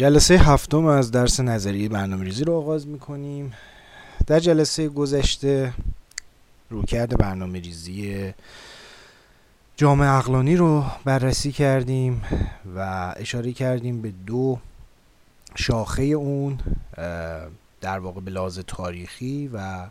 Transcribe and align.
جلسه 0.00 0.36
هفتم 0.36 0.84
از 0.84 1.10
درس 1.10 1.40
نظریه 1.40 1.88
برنامه 1.88 2.24
ریزی 2.24 2.44
رو 2.44 2.56
آغاز 2.56 2.86
می‌کنیم. 2.86 3.52
در 4.26 4.40
جلسه 4.40 4.88
گذشته 4.88 5.72
رویکرد 6.70 7.18
برنامه 7.18 7.60
ریزی 7.60 8.32
جامع 9.76 10.08
عقلانی 10.08 10.56
رو 10.56 10.84
بررسی 11.04 11.52
کردیم 11.52 12.22
و 12.76 13.14
اشاره 13.16 13.52
کردیم 13.52 14.02
به 14.02 14.12
دو 14.26 14.58
شاخه 15.54 16.02
اون 16.02 16.58
در 17.80 17.98
واقع 17.98 18.20
به 18.20 18.30
لحاظ 18.30 18.58
تاریخی 18.58 19.50
و 19.54 19.86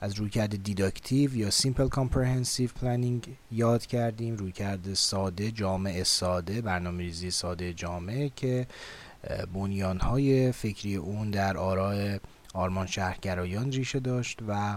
از 0.00 0.14
رویکرد 0.14 0.62
deductive 0.62 1.36
یا 1.36 1.50
simple 1.50 1.88
comprehensive 1.88 2.70
planning 2.80 3.28
یاد 3.52 3.86
کردیم. 3.86 4.36
رویکرد 4.36 4.94
ساده 4.94 5.50
جامع 5.50 6.02
ساده 6.02 6.60
برنامه 6.60 7.02
ریزی 7.02 7.30
ساده 7.30 7.72
جامع 7.72 8.30
که 8.36 8.66
بنیانهای 9.54 10.52
فکری 10.52 10.96
اون 10.96 11.30
در 11.30 11.56
آراء 11.56 12.18
آرمان 12.54 12.86
شهرگرایان 12.86 13.72
ریشه 13.72 14.00
داشت 14.00 14.38
و 14.48 14.76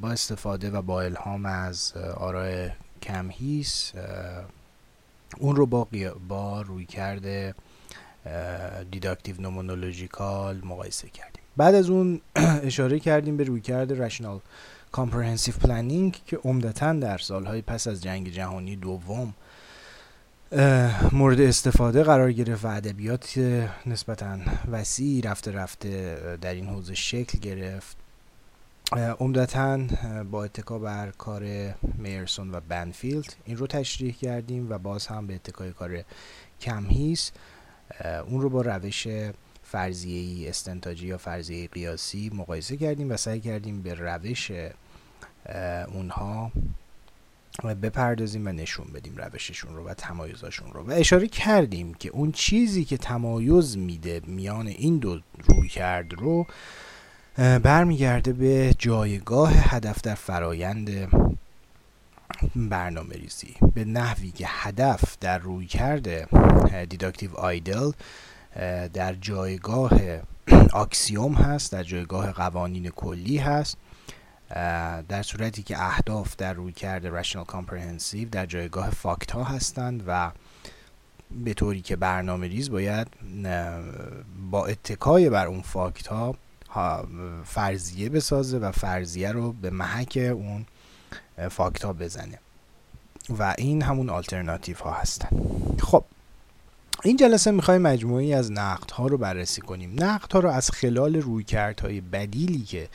با 0.00 0.10
استفاده 0.10 0.70
و 0.70 0.82
با 0.82 1.02
الهام 1.02 1.46
از 1.46 1.92
آراء 2.16 2.68
کمهیس 3.02 3.92
اون 5.38 5.56
رو 5.56 5.66
با, 5.66 5.88
با 6.28 6.62
رویکرد 6.62 7.54
deductive 8.90 9.40
nomological 9.40 10.60
مقایسه 10.64 11.08
کردیم. 11.08 11.42
بعد 11.56 11.74
از 11.74 11.90
اون 11.90 12.20
اشاره 12.62 13.00
کردیم 13.00 13.36
به 13.36 13.44
رویکرد 13.44 14.02
rational 14.02 14.40
comprehensive 14.92 15.54
planning 15.54 16.20
که 16.26 16.36
عمدتا 16.36 16.92
در 16.92 17.18
سالهای 17.18 17.62
پس 17.62 17.86
از 17.86 18.02
جنگ 18.02 18.28
جهانی 18.28 18.76
دوم 18.76 19.34
مورد 21.12 21.40
استفاده 21.40 22.02
قرار 22.02 22.32
گرفت 22.32 22.64
و 22.64 22.68
ادبیات 22.68 23.38
نسبتا 23.86 24.38
وسیع 24.70 25.30
رفته 25.30 25.50
رفته 25.52 26.18
در 26.40 26.54
این 26.54 26.66
حوزه 26.66 26.94
شکل 26.94 27.38
گرفت. 27.38 27.96
عمدتا 29.20 29.78
با 30.30 30.44
اتکا 30.44 30.78
بر 30.78 31.10
کار 31.10 31.74
میرسون 31.98 32.54
و 32.54 32.60
بنفیلد 32.68 33.34
این 33.44 33.56
رو 33.56 33.66
تشریح 33.66 34.14
کردیم 34.14 34.70
و 34.70 34.78
باز 34.78 35.06
هم 35.06 35.26
به 35.26 35.34
اتکای 35.34 35.72
کار 35.72 36.04
کمهیس 36.60 37.32
اون 38.28 38.40
رو 38.40 38.50
با 38.50 38.62
روش 38.62 39.08
فرضیه 39.64 40.48
استنتاجی 40.48 41.06
یا 41.06 41.18
فرضیه 41.18 41.68
قیاسی 41.68 42.30
مقایسه 42.34 42.76
کردیم 42.76 43.10
و 43.10 43.16
سعی 43.16 43.40
کردیم 43.40 43.82
به 43.82 43.94
روش 43.94 44.52
اونها 45.92 46.52
بپردازیم 47.64 48.46
و 48.46 48.52
نشون 48.52 48.86
بدیم 48.94 49.16
روششون 49.16 49.76
رو 49.76 49.84
و 49.84 49.94
تمایزاشون 49.94 50.72
رو. 50.72 50.82
و 50.82 50.90
اشاره 50.90 51.28
کردیم 51.28 51.94
که 51.94 52.08
اون 52.08 52.32
چیزی 52.32 52.84
که 52.84 52.96
تمایز 52.96 53.76
میده 53.76 54.20
میان 54.26 54.66
این 54.66 54.98
دو 54.98 55.20
روی 55.48 55.68
کرد 55.68 56.12
رو 56.12 56.46
برمیگرده 57.36 58.32
به 58.32 58.74
جایگاه 58.78 59.52
هدف 59.54 60.00
در 60.00 60.14
فرایند 60.14 61.08
برنامه 62.56 63.14
ریزی 63.14 63.54
به 63.74 63.84
نحوی 63.84 64.30
که 64.30 64.44
هدف 64.48 65.16
در 65.20 65.38
روی 65.38 65.66
کرده 65.66 66.26
دیداکتیو 66.88 67.34
آیدل 67.34 67.90
در 68.94 69.14
جایگاه 69.14 69.92
آکسیوم 70.72 71.34
هست 71.34 71.72
در 71.72 71.82
جایگاه 71.82 72.32
قوانین 72.32 72.90
کلی 72.90 73.36
هست. 73.36 73.76
در 75.08 75.22
صورتی 75.22 75.62
که 75.62 75.82
اهداف 75.82 76.36
در 76.36 76.52
رویکرد 76.52 77.10
rational 77.10 77.44
comprehensive 77.44 78.28
در 78.28 78.46
جایگاه 78.46 78.90
fact 78.90 79.30
ها 79.30 79.44
هستند 79.44 80.04
و 80.06 80.30
به 81.30 81.54
طوری 81.54 81.80
که 81.80 81.96
برنامه 81.96 82.46
ریز 82.46 82.70
باید 82.70 83.08
با 84.50 84.66
اتکای 84.66 85.30
بر 85.30 85.46
اون 85.46 85.62
fact 85.62 86.06
ها 86.06 86.34
فرضیه 87.44 88.08
بسازه 88.08 88.58
و 88.58 88.72
فرضیه 88.72 89.32
رو 89.32 89.52
به 89.52 89.70
محک 89.70 90.18
اون 90.32 90.66
fact 91.50 91.84
ها 91.84 91.92
بزنه. 91.92 92.38
و 93.38 93.54
این 93.58 93.82
همون 93.82 94.10
آلترناتیو 94.10 94.76
ها 94.76 94.92
هستن. 94.92 95.28
خب 95.80 96.04
این 97.04 97.16
جلسه 97.16 97.50
می‌خوایم 97.50 97.82
مجموعه‌ای 97.82 98.34
از 98.34 98.52
نقد 98.52 98.90
ها 98.90 99.06
رو 99.06 99.18
بررسی 99.18 99.60
کنیم. 99.60 100.04
نقد 100.04 100.32
ها 100.32 100.38
رو 100.38 100.48
از 100.48 100.70
خلال 100.70 101.16
رویکردهای 101.16 102.00
بدیلی 102.00 102.62
که 102.62 102.88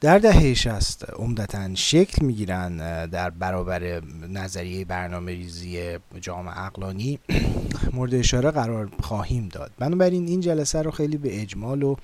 در 0.00 0.18
دهه 0.18 0.54
60 0.54 1.10
عمدتا 1.10 1.74
شکل 1.74 2.24
می‌گیرن 2.26 3.06
در 3.06 3.30
برابر 3.30 4.02
نظریه 4.28 4.84
برنامه 4.84 5.32
ریزی 5.32 5.98
جامعه 6.20 6.58
اقلانی 6.58 7.18
مورد 7.94 8.14
اشاره 8.14 8.50
قرار 8.50 8.90
خواهیم 9.02 9.48
داد. 9.48 9.70
بنابراین 9.78 10.26
این 10.28 10.40
جلسه 10.40 10.82
رو 10.82 10.90
خیلی 10.90 11.16
به 11.16 11.42
اجمال 11.42 11.82
و 11.82 11.96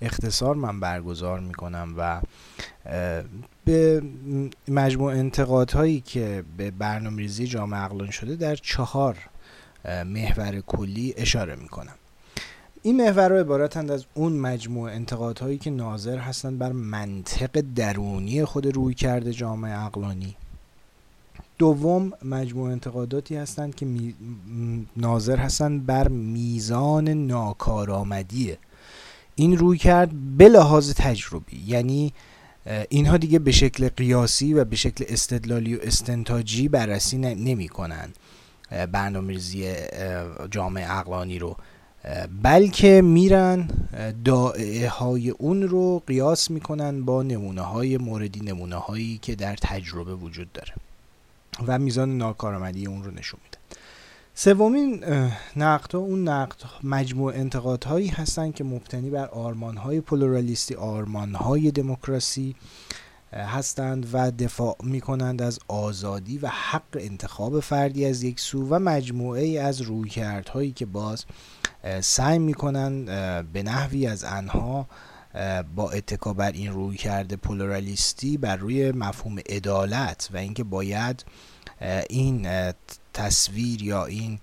اختصار 0.00 0.54
من 0.54 0.80
برگزار 0.80 1.40
می‌کنم 1.40 1.94
و 1.98 2.20
به 3.64 4.02
مجموع 4.68 5.12
انتقادهایی 5.12 6.00
که 6.00 6.44
به 6.56 6.70
برنامه 6.70 7.22
ریزی 7.22 7.46
جامعه 7.46 7.80
اقلانی 7.84 8.12
شده 8.12 8.36
در 8.36 8.56
چهار 8.56 9.16
محور 10.06 10.60
کلی 10.60 11.14
اشاره 11.16 11.56
می‌کنم. 11.56 11.94
این 12.86 12.96
محورها 12.96 13.38
عبارتند 13.38 13.90
از 13.90 14.04
اون 14.14 14.32
مجموع 14.32 14.90
انتقادهایی 14.90 15.58
که 15.58 15.70
ناظر 15.70 16.18
هستند 16.18 16.58
بر 16.58 16.72
منطق 16.72 17.64
درونی 17.76 18.44
خود 18.44 18.66
روی 18.66 18.94
کرده 18.94 19.32
جامعه 19.32 19.78
اقلانی 19.78 20.36
دوم 21.58 22.12
مجموع 22.24 22.70
انتقاداتی 22.70 23.36
هستند 23.36 23.74
که 23.74 23.86
ناظر 24.96 25.36
هستند 25.36 25.86
بر 25.86 26.08
میزان 26.08 27.08
ناکارآمدی. 27.08 28.56
این 29.34 29.56
روی 29.58 29.78
کرد 29.78 30.10
به 30.36 30.48
لحاظ 30.48 30.92
تجربی. 30.92 31.64
یعنی 31.66 32.12
اینها 32.88 33.16
دیگه 33.16 33.38
به 33.38 33.52
شکل 33.52 33.88
قیاسی 33.88 34.54
و 34.54 34.64
به 34.64 34.76
شکل 34.76 35.04
استدلالی 35.08 35.74
و 35.74 35.78
استنتاجی 35.82 36.68
بررسی 36.68 37.18
نمی 37.18 37.68
کنند. 37.68 38.16
برنامه‌ریزی 38.92 39.72
جامعه 40.50 40.92
اقلانی 40.98 41.38
رو. 41.38 41.56
بلکه 42.42 43.02
میرن 43.02 43.68
دائعه 44.24 44.88
های 44.88 45.30
اون 45.30 45.62
رو 45.62 46.02
قیاس 46.06 46.50
می‌کنن 46.50 47.04
با 47.04 47.22
نمونه 47.22 47.62
های 47.62 47.96
موردی 47.96 48.40
نمونه 48.40 48.76
هایی 48.76 49.18
که 49.22 49.34
در 49.34 49.56
تجربه 49.56 50.14
وجود 50.14 50.52
داره 50.52 50.72
و 51.66 51.78
میزان 51.78 52.18
ناکارآمدی 52.18 52.86
اون 52.86 53.04
رو 53.04 53.10
نشون 53.10 53.40
میده. 53.44 53.58
سومین 54.34 55.04
نقد 55.56 55.96
اون 55.96 56.28
نقد 56.28 56.56
مجموع 56.82 57.32
انتقاد 57.34 57.84
هایی 57.84 58.08
هستن 58.08 58.52
که 58.52 58.64
مبتنی 58.64 59.10
بر 59.10 59.26
آرمان 59.26 59.76
های 59.76 60.00
پلورالیستی 60.00 60.74
آرمان 60.74 61.34
های 61.34 61.70
دموکراسی 61.70 62.54
هستند 63.34 64.08
و 64.12 64.30
دفاع 64.30 64.76
می 64.82 65.00
کنند 65.00 65.42
از 65.42 65.58
آزادی 65.68 66.38
و 66.38 66.48
حق 66.48 66.82
انتخاب 66.94 67.60
فردی 67.60 68.06
از 68.06 68.22
یک 68.22 68.40
سو 68.40 68.66
و 68.70 68.78
مجموعه 68.78 69.42
ای 69.42 69.58
از 69.58 69.80
رویکردهایی 69.80 70.72
که 70.72 70.86
باز 70.86 71.24
سعی 72.00 72.38
می‌کنن 72.38 73.04
به 73.52 73.62
نحوی 73.62 74.06
از 74.06 74.24
انها 74.24 74.86
با 75.74 75.90
اتکا 75.90 76.32
بر 76.32 76.52
این 76.52 76.72
رویکرد 76.72 77.36
پلورالیستی 77.36 78.36
بر 78.36 78.56
روی 78.56 78.92
مفهوم 78.92 79.38
عدالت 79.48 80.28
و 80.32 80.36
اینکه 80.36 80.64
باید 80.64 81.24
این 82.10 82.48
تصویر 83.14 83.82
یا 83.82 84.04
این 84.04 84.38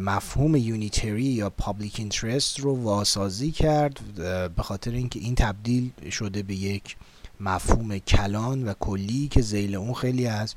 مفهوم 0.00 0.56
unitary 0.56 1.22
یا 1.22 1.50
public 1.50 1.94
interest 1.98 2.60
رو 2.60 2.82
واسازی 2.82 3.50
کرد 3.50 4.00
به 4.56 4.62
خاطر 4.62 4.90
اینکه 4.90 5.20
این 5.20 5.34
تبدیل 5.34 5.90
شده 6.10 6.42
به 6.42 6.54
یک 6.54 6.96
مفهوم 7.40 7.98
کلان 7.98 8.68
و 8.68 8.74
کلی 8.80 9.28
که 9.28 9.42
ذیل 9.42 9.74
اون 9.74 9.94
خیلی 9.94 10.26
از 10.26 10.54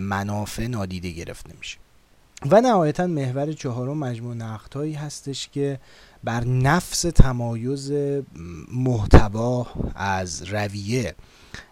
منافع 0.00 0.66
نادیده 0.66 1.10
گرفته 1.10 1.50
میشه. 1.58 1.78
و 2.50 2.60
نهایتا 2.60 3.06
محور 3.06 3.52
چهارم 3.52 3.98
مجموع 3.98 4.34
نقدهایی 4.34 4.92
هستش 4.92 5.48
که 5.48 5.80
بر 6.24 6.44
نفس 6.44 7.00
تمایز 7.00 7.92
محتوا 8.72 9.66
از 9.94 10.42
رویه. 10.42 11.14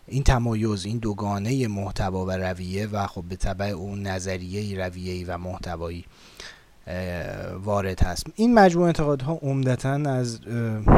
این 0.07 0.23
تمایز 0.23 0.85
این 0.85 0.99
دوگانه 0.99 1.69
محتوا 1.69 2.25
و 2.25 2.31
رویه 2.31 2.87
و 2.87 3.07
خب 3.07 3.23
به 3.23 3.37
طبع 3.37 3.67
اون 3.67 4.03
نظریه 4.03 4.87
رویه 4.87 5.25
و 5.29 5.39
محتوایی 5.39 6.05
وارد 7.63 8.03
هست. 8.03 8.27
این 8.35 8.55
مجموع 8.55 8.87
انتقادها 8.87 9.33
عمدتا 9.33 9.91
از 9.91 10.41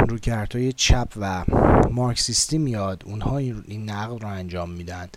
روکردهای 0.08 0.72
چپ 0.72 1.08
و 1.16 1.44
مارکسیستی 1.90 2.58
میاد. 2.58 3.02
اونها 3.06 3.38
این 3.38 3.90
نقد 3.90 4.22
رو 4.22 4.28
انجام 4.28 4.70
میدن. 4.70 5.08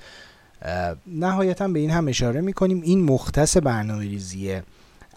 نهایتا 1.07 1.67
به 1.67 1.79
این 1.79 1.91
هم 1.91 2.07
اشاره 2.07 2.41
می‌کنیم. 2.41 2.81
این 2.81 3.03
مختص 3.03 3.57
برنامه 3.57 4.03
ریزی 4.03 4.61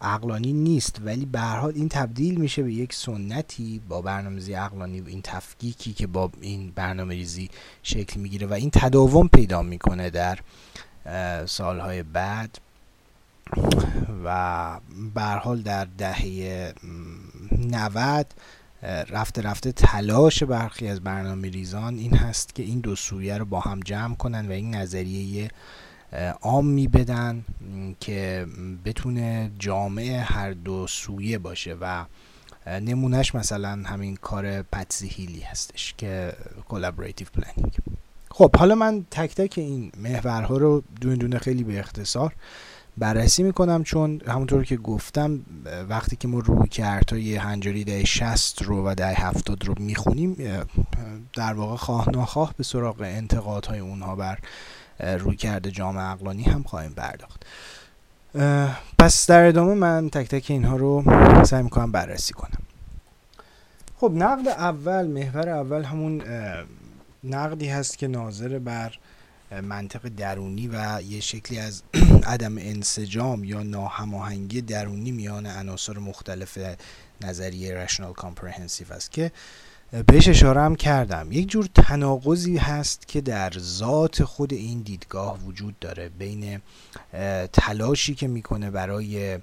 عقلانی 0.00 0.52
نیست 0.52 1.00
ولی 1.04 1.26
به 1.26 1.40
حال 1.40 1.72
این 1.74 1.88
تبدیل 1.88 2.40
میشه 2.40 2.62
به 2.62 2.72
یک 2.72 2.94
سنتی 2.94 3.80
با 3.88 4.02
برنامه‌ریزی 4.02 4.52
عقلانی 4.52 5.00
و 5.00 5.08
این 5.08 5.20
تفکیکی 5.22 5.92
که 5.92 6.06
با 6.06 6.30
این 6.40 6.72
برنامه 6.74 7.14
ریزی 7.14 7.50
شکل 7.82 8.20
می‌گیره 8.20 8.46
و 8.46 8.52
این 8.52 8.70
تداوم 8.70 9.28
پیدا 9.28 9.62
می‌کنه 9.62 10.10
در 10.10 10.38
سالهای 11.46 12.02
بعد. 12.02 12.58
و 14.24 14.80
به 15.14 15.22
حال 15.22 15.62
در 15.62 15.84
دهه 15.98 16.74
90 17.58 18.26
رفته 18.84 19.42
رفته 19.42 19.72
تلاش 19.72 20.42
برخی 20.42 20.88
از 20.88 21.00
برنامه 21.00 21.48
ریزان 21.48 21.98
این 21.98 22.16
هست 22.16 22.54
که 22.54 22.62
این 22.62 22.80
دو 22.80 22.96
سویه 22.96 23.38
رو 23.38 23.44
با 23.44 23.60
هم 23.60 23.80
جمع 23.80 24.14
کنن 24.14 24.48
و 24.48 24.52
این 24.52 24.74
نظریه 24.74 25.50
عام 26.42 26.66
میبدن 26.66 27.44
که 28.00 28.46
بتونه 28.84 29.50
جامع 29.58 30.20
هر 30.20 30.52
دو 30.52 30.86
سویه 30.86 31.38
باشه 31.38 31.76
و 31.80 32.04
نمونهش 32.66 33.34
مثلا 33.34 33.82
همین 33.86 34.16
کار 34.16 34.62
پتسی 34.62 35.08
هیلی 35.08 35.40
هستش 35.40 35.94
که 35.98 36.32
collaborative 36.68 37.26
planning 37.34 37.76
خب 38.30 38.56
حالا 38.56 38.74
من 38.74 39.04
تک 39.10 39.34
تک 39.34 39.58
این 39.58 39.92
محورها 39.98 40.56
رو 40.56 40.82
دونه 41.00 41.16
دونه 41.16 41.38
خیلی 41.38 41.64
به 41.64 41.78
اختصار 41.78 42.34
بررسی 42.96 43.42
می‌کنم 43.42 43.84
چون 43.84 44.20
همونطور 44.26 44.64
که 44.64 44.76
گفتم 44.76 45.40
وقتی 45.88 46.16
که 46.16 46.28
ما 46.28 46.38
رویکردهای 46.38 47.36
هنجاری 47.36 47.84
دهه 47.84 48.04
60 48.04 48.62
رو 48.62 48.88
و 48.88 48.94
دهه 48.94 49.20
70 49.20 49.64
رو 49.64 49.74
می‌خونیم 49.78 50.36
در 51.34 51.52
واقع 51.52 51.76
خواه 51.76 52.10
ناخواه 52.10 52.54
به 52.56 52.64
سراغ 52.64 53.00
انتقادهای 53.00 53.78
اونها 53.78 54.16
بر 54.16 54.38
روی 55.18 55.36
کرده 55.36 55.70
جامعه 55.70 56.04
اقلانی 56.04 56.42
هم 56.42 56.62
خواهیم 56.62 56.92
پرداخت. 56.92 57.46
پس 58.98 59.26
در 59.26 59.44
ادامه 59.46 59.74
من 59.74 60.10
تک 60.10 60.28
تک 60.28 60.50
اینها 60.50 60.76
رو 60.76 61.04
سعی 61.44 61.62
می‌کنم 61.62 61.92
بررسی 61.92 62.34
کنم. 62.34 62.62
خب 63.96 64.12
نقد 64.14 64.48
اول 64.48 65.06
محور 65.06 65.48
اول 65.48 65.82
همون 65.82 66.22
نقدی 67.24 67.68
هست 67.68 67.98
که 67.98 68.08
ناظر 68.08 68.58
بر 68.58 68.98
منطق 69.60 70.08
درونی 70.08 70.68
و 70.68 71.02
یه 71.08 71.20
شکلی 71.20 71.58
از 71.58 71.82
عدم 72.26 72.58
انسجام 72.58 73.44
یا 73.44 73.62
ناهماهنگی 73.62 74.60
درونی 74.60 75.10
میان 75.10 75.46
عناصر 75.46 75.98
مختلف 75.98 76.58
نظریه 77.20 77.74
رشنال 77.74 78.12
کامپرهنسیو 78.12 78.92
است 78.92 79.12
که 79.12 79.32
بهش 80.06 80.28
اشاره 80.28 80.60
هم 80.60 80.76
کردم. 80.76 81.32
یک 81.32 81.48
جور 81.48 81.68
تناقضی 81.74 82.56
هست 82.56 83.08
که 83.08 83.20
در 83.20 83.52
ذات 83.58 84.24
خود 84.24 84.52
این 84.52 84.80
دیدگاه 84.80 85.38
وجود 85.38 85.78
داره. 85.78 86.08
بین 86.08 86.60
تلاشی 87.52 88.14
که 88.14 88.28
می‌کنه 88.28 88.70
برای 88.70 89.38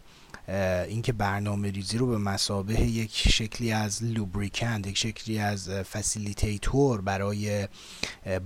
اینکه 0.88 1.13
برنامه 1.13 1.72
ریزی 1.72 1.98
رو 1.98 2.07
به 2.07 2.18
مسابه 2.18 2.81
یک 2.81 3.12
شکلی 3.30 3.72
از 3.72 4.04
لوبریکند 4.04 4.88
یک 4.88 4.98
شکلی 4.98 5.40
از 5.40 5.69
فسیلیتیتور 5.69 7.01
برای 7.01 7.68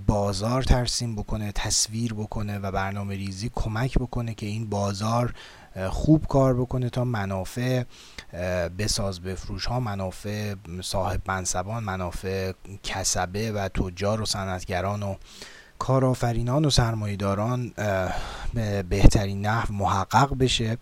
بازار 0.06 0.62
ترسیم 0.62 1.16
بکنه 1.16 1.52
تصویر 1.52 2.14
بکنه 2.14 2.58
و 2.58 2.70
برنامه 2.70 3.14
ریزی 3.14 3.50
کمک 3.54 3.98
بکنه 3.98 4.34
که 4.34 4.46
این 4.46 4.70
بازار 4.70 5.34
خوب 5.90 6.26
کار 6.26 6.54
بکنه 6.60 6.90
تا 6.90 7.04
منافع 7.04 7.82
بساز 8.78 9.20
بفروش 9.20 9.66
ها 9.66 9.80
منافع 9.80 10.54
صاحب 10.82 11.20
منصبان 11.26 11.84
منافع 11.84 12.52
کسبه 12.82 13.52
و 13.52 13.68
تجار 13.68 14.20
و 14.20 14.26
صنعتگران 14.26 15.02
و 15.02 15.14
کارآفرینان 15.78 16.64
و 16.64 16.70
سرمایهداران 16.70 17.72
به 18.54 18.82
بهترین 18.82 19.46
نحو 19.46 19.74
محقق 19.74 20.38
بشه 20.38 20.78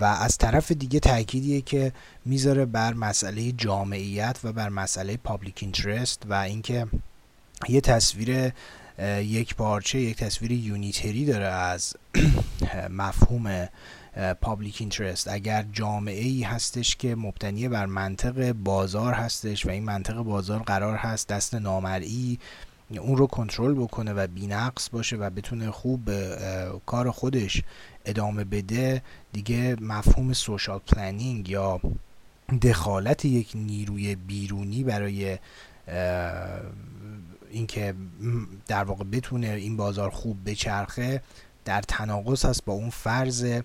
و 0.00 0.04
از 0.04 0.38
طرف 0.38 0.72
دیگه 0.72 1.00
تاکیدیه 1.00 1.60
که 1.60 1.92
می‌ذاره 2.24 2.64
بر 2.64 2.94
مسئله 2.94 3.52
جامعیت 3.52 4.38
و 4.44 4.52
بر 4.52 4.68
مسئله 4.68 5.16
public 5.16 5.58
interest 5.62 6.22
و 6.28 6.34
اینکه 6.34 6.86
یه 7.68 7.80
تصویر 7.80 8.52
یک 9.22 9.54
پارچه 9.54 10.00
یک 10.00 10.16
تصویر 10.16 10.52
unitary 10.52 11.24
داره 11.24 11.46
از 11.46 11.94
مفهوم 12.90 13.68
public 14.40 14.76
interest 14.80 15.28
اگر 15.28 15.64
جامعه 15.72 16.24
ای 16.24 16.42
هستش 16.42 16.96
که 16.96 17.14
مبتنی 17.14 17.68
بر 17.68 17.86
منطق 17.86 18.52
بازار 18.52 19.14
هستش 19.14 19.66
و 19.66 19.70
این 19.70 19.84
منطق 19.84 20.14
بازار 20.14 20.62
قرار 20.62 20.96
هست 20.96 21.28
دست 21.28 21.54
نامرئی 21.54 22.38
اون 22.98 23.16
رو 23.16 23.26
کنترل 23.26 23.74
بکنه 23.74 24.12
و 24.12 24.26
بینقص 24.26 24.90
باشه 24.90 25.16
و 25.16 25.30
بتونه 25.30 25.70
خوب 25.70 26.10
کار 26.86 27.10
خودش 27.10 27.62
ادامه 28.04 28.44
بده 28.44 29.02
دیگه 29.32 29.76
مفهوم 29.80 30.32
سوشال 30.32 30.78
پلنینگ 30.78 31.48
یا 31.48 31.80
دخالت 32.62 33.24
یک 33.24 33.52
نیروی 33.54 34.14
بیرونی 34.14 34.84
برای 34.84 35.38
اینکه 37.50 37.94
در 38.66 38.84
واقع 38.84 39.04
بتونه 39.04 39.48
این 39.48 39.76
بازار 39.76 40.10
خوب 40.10 40.50
بچرخه 40.50 41.22
در 41.64 41.82
تناقض 41.82 42.44
هست 42.44 42.64
با 42.64 42.72
اون 42.72 42.90
فرض 42.90 43.60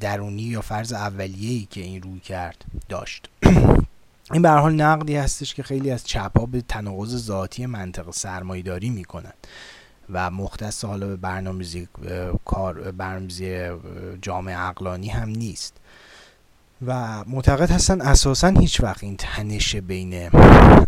درونی 0.00 0.42
یا 0.42 0.60
فرض 0.60 0.92
اولیه‌ای 0.92 1.66
که 1.70 1.80
این 1.80 2.02
روی 2.02 2.20
کرد 2.20 2.64
داشت. 2.88 3.28
این 4.32 4.42
به 4.42 4.50
حال 4.50 4.74
نقدی 4.74 5.16
هستش 5.16 5.54
که 5.54 5.62
خیلی 5.62 5.90
از 5.90 6.04
چپ 6.04 6.38
ها 6.38 6.46
به 6.46 6.60
تناقض 6.60 7.16
ذاتی 7.16 7.66
منطق 7.66 8.10
سرمایداری 8.10 8.90
می‌کنن. 8.90 9.32
و 10.10 10.30
مختص 10.30 10.84
حالا 10.84 11.06
به 11.06 11.16
برنامه‌ریزی 11.16 11.88
کار 12.44 12.92
برنامه‌ریزی 12.92 13.68
جامعه 14.22 14.58
اقلانی 14.58 15.08
هم 15.08 15.28
نیست. 15.28 15.76
و 16.86 17.24
معتقد 17.24 17.70
هستن 17.70 18.00
اساسا 18.00 18.48
هیچ 18.48 18.80
وقت 18.80 19.04
این 19.04 19.16
تنش 19.16 19.76
بین 19.76 20.30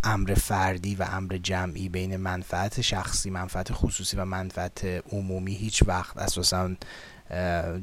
امر 0.05 0.35
فردی 0.35 0.95
و 0.95 1.07
امر 1.13 1.39
جمعی 1.43 1.89
بین 1.89 2.17
منفعت 2.17 2.81
شخصی 2.81 3.31
منفعت 3.31 3.73
خصوصی 3.73 4.17
و 4.17 4.25
منفعت 4.25 4.85
عمومی 5.13 5.55
هیچ 5.55 5.83
وقت 5.87 6.17
اساسا 6.17 6.71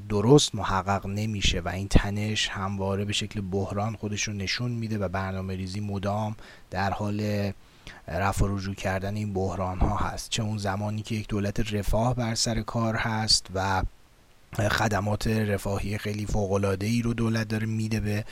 درست 0.09 0.55
محقق 0.55 1.05
نمیشه 1.05 1.59
و 1.59 1.69
این 1.69 1.87
تنش 1.87 2.49
همواره 2.49 3.05
به 3.05 3.13
شکل 3.13 3.41
بحران 3.41 3.95
خودش 3.95 4.23
رو 4.23 4.33
نشون 4.33 4.71
میده 4.71 4.97
و 4.97 5.07
برنامه 5.07 5.55
ریزی 5.55 5.79
مدام 5.79 6.35
در 6.71 6.91
حال 6.91 7.51
رفع 8.07 8.45
رجوع 8.49 8.75
کردن 8.75 9.15
این 9.15 9.33
بحران 9.33 9.79
ها 9.79 9.95
هست. 9.95 10.29
چه 10.29 10.43
اون 10.43 10.57
زمانی 10.57 11.01
که 11.01 11.15
یک 11.15 11.27
دولت 11.27 11.73
رفاه 11.73 12.15
بر 12.15 12.35
سر 12.35 12.61
کار 12.61 12.95
هست 12.95 13.47
و 13.55 13.83
خدمات 14.55 15.27
رفاهی 15.27 15.97
خیلی 15.97 16.25
فوق 16.25 16.77
ای 16.81 17.01
رو 17.01 17.13
دولت 17.13 17.47
داره 17.47 17.65
میده 17.65 17.99
به 17.99 18.25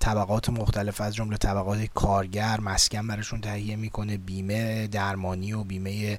طبقات 0.00 0.50
مختلف 0.50 1.00
از 1.00 1.14
جمله 1.14 1.36
طبقات 1.36 1.84
کارگر 1.84 2.60
مسکن 2.60 3.06
براشون 3.06 3.40
تهیه 3.40 3.76
می‌کنه 3.76 4.16
بیمه 4.16 4.86
درمانی 4.86 5.52
و 5.52 5.64
بیمه 5.64 6.18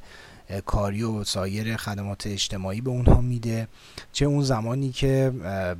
کاری 0.65 1.03
و 1.03 1.23
سایر 1.23 1.77
خدمات 1.77 2.27
اجتماعی 2.27 2.81
به 2.81 2.89
اونها 2.89 3.21
میده 3.21 3.67
چه 4.11 4.25
اون 4.25 4.43
زمانی 4.43 4.91
که 4.91 5.31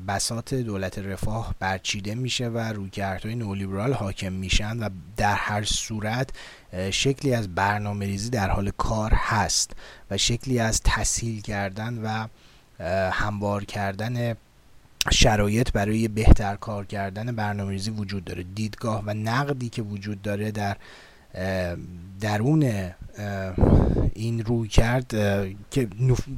بسات 0.07 0.53
دولت 0.53 0.99
رفاه 0.99 1.55
برچیده 1.59 2.15
میشه 2.15 2.47
و 2.47 2.57
رویکردهای 2.57 3.35
نولیبرال 3.35 3.93
حاکم 3.93 4.33
میشن 4.33 4.79
و 4.79 4.89
در 5.17 5.35
هر 5.35 5.63
صورت 5.63 6.29
شکلی 6.91 7.33
از 7.33 7.55
برنامه 7.55 8.05
ریزی 8.05 8.29
در 8.29 8.49
حال 8.49 8.71
کار 8.77 9.11
هست 9.13 9.71
و 10.11 10.17
شکلی 10.17 10.59
از 10.59 10.81
تسهیل 10.83 11.41
کردن 11.41 11.97
و 11.97 12.27
هموار 13.11 13.65
کردن 13.65 14.35
شرایط 15.11 15.71
برای 15.71 16.07
بهتر 16.07 16.55
کار 16.55 16.85
کردن 16.85 17.35
برنامه 17.35 17.71
ریزی 17.71 17.91
وجود 17.91 18.25
داره. 18.25 18.43
دیدگاه 18.43 19.03
و 19.05 19.13
نقدی 19.13 19.69
که 19.69 19.81
وجود 19.81 20.21
داره 20.21 20.51
در 20.51 20.77
درون 22.19 22.91
این 24.13 24.45
روی 24.45 24.67
کرد 24.67 25.07
که 25.71 25.87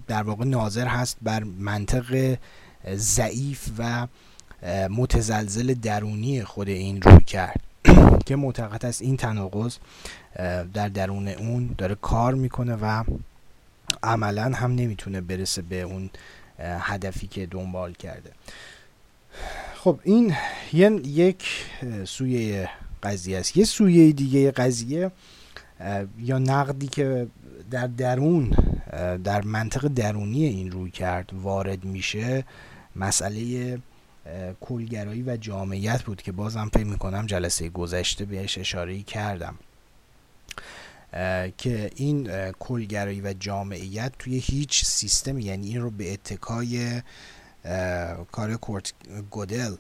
در 0.08 0.24
واقع 0.24 0.46
ناظر 0.46 0.88
هست 0.88 1.18
بر 1.22 1.44
منطق 1.44 2.38
ضعیف 2.96 3.70
و 3.78 4.08
متزلزل 4.90 5.74
درونی 5.74 6.44
خود 6.44 6.70
این 6.70 7.02
روی 7.02 7.24
کرد. 7.24 7.62
که 8.26 8.36
معتقد 8.36 8.86
است 8.86 9.02
این 9.02 9.18
تناقض 9.18 9.78
در 10.74 10.90
درون 10.90 11.28
اون 11.28 11.76
داره 11.78 11.96
کار 11.96 12.34
می‌کنه 12.34 12.76
و 12.76 13.04
عملا 14.04 14.44
هم 14.44 14.76
نمی‌تونه 14.76 15.22
برسه 15.22 15.62
به 15.62 15.82
اون 15.82 16.10
هدفی 16.60 17.28
که 17.28 17.46
دنبال 17.46 17.94
کرده. 17.94 18.32
خب 19.76 20.00
این 20.04 20.36
یک 21.06 21.44
سویه 22.06 22.70
قضیه 23.04 23.38
است. 23.38 23.58
یه 23.58 23.66
سویه 23.66 24.12
دیگه 24.12 24.52
قضیه 24.52 25.12
یا 26.20 26.40
نقدی 26.40 26.88
که 26.88 27.28
در 27.72 27.88
درون 27.88 28.52
در 29.24 29.42
منطق 29.42 29.88
درونی 29.88 30.46
این 30.46 30.72
روی 30.72 30.92
کرد 30.92 31.30
وارد 31.34 31.86
میشه 31.86 32.44
مسئله 32.96 33.78
کلگرایی 34.62 35.24
و 35.24 35.38
جامعیت 35.38 36.04
بود 36.04 36.22
که 36.22 36.32
بازم 36.32 36.70
فکر 36.74 36.86
می‌کنم 36.86 37.26
جلسه 37.26 37.70
گذشته 37.70 38.26
بهش 38.26 38.58
اشاره 38.58 39.04
کردم. 39.04 39.56
که 41.58 41.92
این 41.96 42.52
کلگرایی 42.52 43.22
و 43.22 43.34
جامعیت 43.34 44.12
توی 44.20 44.38
هیچ 44.38 44.86
سیستم 44.86 45.40
یعنی 45.40 45.68
این 45.68 45.82
رو 45.82 45.90
به 45.90 46.14
اتکای 46.14 47.02
کار 48.32 48.58
کورت 48.62 48.94
گودل 49.30 49.76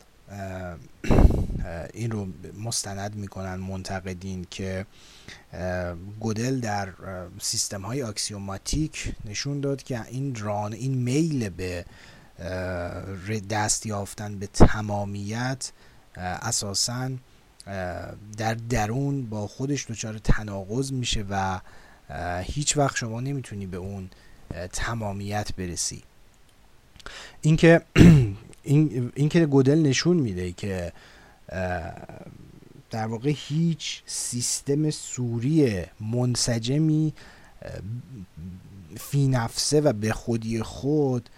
این 1.93 2.11
رو 2.11 2.27
مستند 2.63 3.15
می‌کنن 3.15 3.55
منتقدین 3.55 4.47
که 4.51 4.85
گودل 6.19 6.59
در 6.59 6.89
سیستم 7.39 7.81
های 7.81 8.01
axiomatic 8.01 9.13
نشون 9.25 9.61
داد 9.61 9.83
که 9.83 10.05
این 10.07 10.35
ران 10.35 10.73
این 10.73 10.93
میل 10.93 11.49
به 11.49 11.85
دست 13.49 13.85
یافتن 13.85 14.39
به 14.39 14.47
تمامیت 14.47 15.71
اساسا 16.17 17.09
در 18.37 18.53
درون 18.69 19.25
با 19.25 19.47
خودش 19.47 19.85
دچار 19.89 20.17
تناقض 20.17 20.91
میشه 20.91 21.25
و 21.29 21.59
هیچ 22.43 22.77
وقت 22.77 22.95
شما 22.95 23.21
نمی‌تونی 23.21 23.65
به 23.65 23.77
اون 23.77 24.09
تمامیت 24.73 25.55
برسی. 25.57 26.03
اینکه 27.41 27.81
این 28.63 29.11
اینکه 29.15 29.45
گودل 29.45 29.79
نشون 29.79 30.17
میده 30.17 30.51
که 30.51 30.93
در 32.89 33.07
واقع 33.07 33.33
هیچ 33.35 34.01
سیستم 34.05 34.89
سوری 34.89 35.83
منسجمی 35.99 37.13
فی 38.99 39.27
نفسه 39.27 39.81
و 39.81 39.93
به 39.93 40.13
خودی 40.13 40.63
خود 40.63 41.29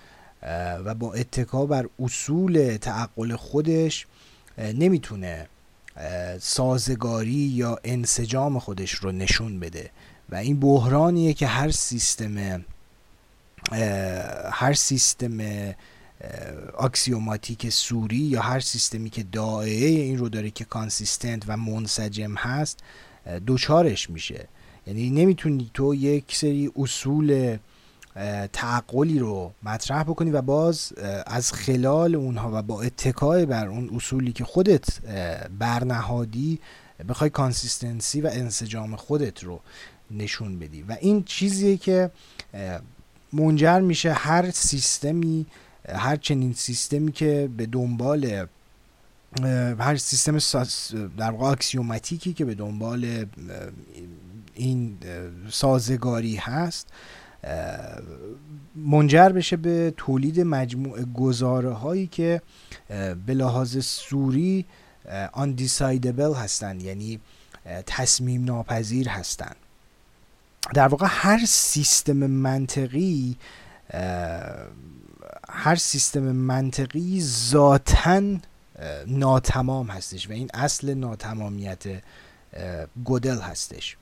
و 0.85 0.95
با 0.95 1.13
اتکا 1.13 1.65
بر 1.65 1.89
اصول 1.99 2.77
تعقل 2.81 3.35
خودش 3.35 4.07
نمی‌تونه 4.57 5.47
سازگاری 6.39 7.31
یا 7.31 7.79
انسجام 7.83 8.59
خودش 8.59 8.91
رو 8.91 9.11
نشون 9.11 9.59
بده. 9.59 9.89
و 10.29 10.35
این 10.35 10.59
بحرانیه 10.59 11.33
که 11.33 11.47
هر 11.47 11.71
سیستم 11.71 12.65
هر 14.51 14.73
سیستم 14.73 15.37
axiomatic 16.79 17.69
صوری 17.69 18.17
یا 18.17 18.41
هر 18.41 18.59
سیستمی 18.59 19.09
که 19.09 19.23
داعیه 19.23 19.87
این 19.89 20.17
رو 20.17 20.29
داره 20.29 20.49
که 20.49 20.65
consistent 20.65 21.43
و 21.47 21.57
منسجم 21.57 22.35
هست 22.35 22.79
دچارش 23.45 24.09
میشه. 24.09 24.47
یعنی 24.87 25.09
نمی‌تونی 25.09 25.71
تو 25.73 25.95
یک 25.95 26.35
سری 26.35 26.71
اصول 26.75 27.57
تعقلی 28.53 29.19
رو 29.19 29.51
مطرح 29.63 30.03
بکنی 30.03 30.31
و 30.31 30.41
باز 30.41 30.93
از 31.25 31.53
خلال 31.53 32.15
اونها 32.15 32.51
و 32.53 32.61
با 32.61 32.81
اتکای 32.81 33.45
بر 33.45 33.67
اون 33.67 33.89
اصولی 33.95 34.31
که 34.31 34.43
خودت 34.43 35.01
برنهادی 35.59 36.59
بخوای 37.09 37.29
consistency 37.29 38.21
و 38.21 38.29
انسجام 38.33 38.95
خودت 38.95 39.43
رو 39.43 39.59
نشون 40.11 40.59
بدی. 40.59 40.81
و 40.81 40.97
این 41.01 41.23
چیزیه 41.23 41.77
که 41.77 42.11
منجر 43.33 43.79
میشه 43.79 44.13
هر 44.13 44.51
سیستمی 44.51 45.45
هر 45.95 46.15
چنین 46.15 46.53
سیستمی 46.53 47.11
که 47.11 47.49
به 47.57 47.65
دنبال 47.65 48.47
هر 49.79 49.95
سیستم 49.95 50.37
در 51.17 51.31
واقع 51.31 51.45
اکسیوماتیکی 51.45 52.33
که 52.33 52.45
به 52.45 52.55
دنبال 52.55 53.25
این 54.53 54.97
سازگاری 55.49 56.35
هست 56.35 56.87
منجر 58.75 59.29
بشه 59.29 59.57
به 59.57 59.93
تولید 59.97 60.39
مجموعه 60.41 61.05
گزاره 61.05 61.73
هایی 61.73 62.07
که 62.07 62.41
به 63.25 63.33
لحاظ 63.33 63.77
سوری 63.85 64.65
undecidable 65.33 66.35
هستند 66.35 66.83
یعنی 66.83 67.19
تصمیم 67.85 68.45
ناپذیر 68.45 69.09
هستند. 69.09 69.55
در 70.73 70.87
واقع 70.87 71.07
هر 71.09 71.45
سیستم 71.47 72.17
منطقی 72.17 73.37
هر 75.59 75.75
سیستم 75.75 76.21
منطقی 76.21 77.21
ذاتا 77.21 78.21
ناتمام 79.07 79.87
هستش 79.87 80.29
و 80.29 80.31
این 80.31 80.49
اصل 80.53 80.93
ناتمامیت 80.93 81.83
گودل 83.03 83.39
هستش. 83.39 83.97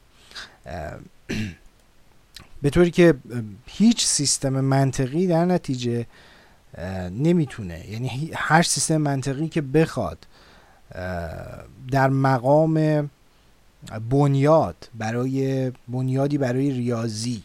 به 2.62 2.70
طوری 2.70 2.92
که 2.92 3.14
هیچ 3.66 4.06
سیستم 4.06 4.50
منطقی 4.50 5.28
در 5.28 5.46
نتیجه 5.46 6.06
نمی‌تونه. 7.12 7.90
یعنی 7.90 8.32
هر 8.36 8.62
سیستم 8.62 8.98
منطقی 8.98 9.48
که 9.48 9.62
بخواد 9.62 10.28
در 11.92 12.10
مقام 12.10 13.10
بنیاد 14.10 14.90
برای 14.96 15.72
بنیادی 15.88 16.38
برای 16.38 16.72
ریاضی 16.72 17.44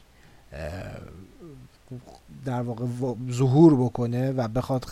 در 2.45 2.63
واقع 2.63 2.87
ظهور 3.31 3.77
بکنه 3.77 4.33
و 4.33 4.49
بخواد 4.49 4.87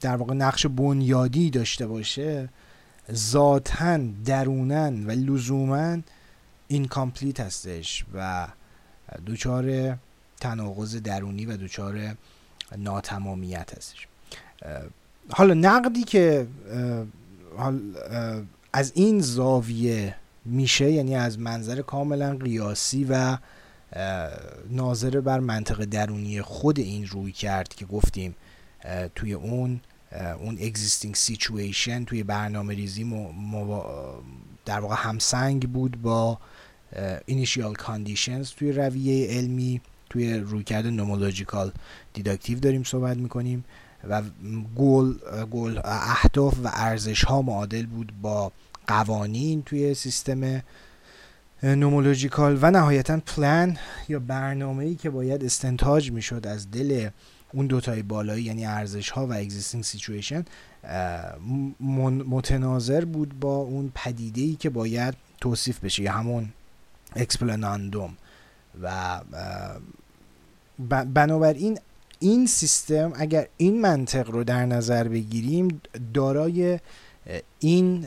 در 0.00 0.16
واقع 0.16 0.34
نقش 0.34 0.66
بنیادی 0.66 1.50
داشته 1.50 1.86
باشه 1.86 2.48
ذاتا 3.12 3.98
درونن 4.24 5.06
و 5.06 5.10
لزوما 5.10 5.98
اینکامپلیت 6.68 7.40
هستش 7.40 8.04
و 8.14 8.48
دوچار 9.26 9.96
تناقض 10.40 10.96
درونی 10.96 11.46
و 11.46 11.56
دوچار 11.56 12.16
ناتمامیت 12.78 13.76
هستش. 13.76 14.06
حالا 15.30 15.54
نقدی 15.54 16.04
که 16.04 16.46
از 18.72 18.92
این 18.94 19.20
زاویه 19.20 20.16
میشه 20.44 20.92
یعنی 20.92 21.16
از 21.16 21.38
منظر 21.38 21.82
کاملا 21.82 22.36
قیاسی 22.36 23.06
و 23.08 23.38
ناظر 24.70 25.20
بر 25.20 25.40
منطق 25.40 25.84
درونی 25.84 26.42
خود 26.42 26.78
این 26.78 27.06
روی 27.06 27.32
کرد 27.32 27.68
که 27.68 27.86
گفتیم 27.86 28.34
توی 29.14 29.32
اون 29.32 29.80
اون 30.40 30.56
existing 30.56 31.16
situation 31.16 32.04
توی 32.06 32.22
برنامه 32.22 32.74
ریزی 32.74 33.04
در 34.64 34.80
واقع 34.80 34.96
همسنگ 34.98 35.68
بود 35.68 36.02
با 36.02 36.38
initial 37.28 37.74
conditions 37.76 38.48
توی 38.56 38.72
رویه 38.72 39.28
علمی 39.28 39.80
توی 40.10 40.38
رویکرد 40.38 40.86
نومولوژیکال 40.86 41.72
دیداکتیو 42.12 42.60
داریم 42.60 42.84
صحبت 42.84 43.16
می‌کنیم 43.16 43.64
و 44.08 44.22
گل, 44.76 45.14
گل 45.50 45.80
اهداف 45.84 46.58
و 46.64 46.70
ارزش 46.72 47.24
ها 47.24 47.42
معادل 47.42 47.86
بود 47.86 48.12
با 48.22 48.52
قوانین 48.86 49.62
توی 49.62 49.94
سیستم 49.94 50.62
nomological 51.62 52.58
و 52.62 52.70
نهایتا 52.70 53.20
پلان 53.20 53.76
یا 54.08 54.18
برنامه 54.18 54.84
ای 54.84 54.94
که 54.94 55.10
باید 55.10 55.44
استنتاج 55.44 56.12
می‌شد 56.12 56.46
از 56.46 56.70
دل 56.70 57.08
اون 57.52 57.66
دوتای 57.66 58.02
بالایی 58.02 58.44
یعنی 58.44 58.66
ارزش 58.66 59.10
ها 59.10 59.26
و 59.26 59.32
existing 59.32 59.84
situation 59.84 60.44
متناظر 62.28 63.04
بود 63.04 63.40
با 63.40 63.56
اون 63.56 63.92
پدیده 63.94 64.40
ای 64.40 64.54
که 64.54 64.70
باید 64.70 65.14
توصیف 65.40 65.80
بشه 65.80 66.02
یا 66.02 66.12
همون 66.12 66.48
explanandum 67.16 68.16
و 68.82 69.20
بنابراین 71.14 71.78
این 72.18 72.46
سیستم 72.46 73.12
اگر 73.14 73.46
این 73.56 73.80
منطق 73.80 74.30
رو 74.30 74.44
در 74.44 74.66
نظر 74.66 75.08
بگیریم 75.08 75.80
دارای 76.14 76.78
این 77.58 78.06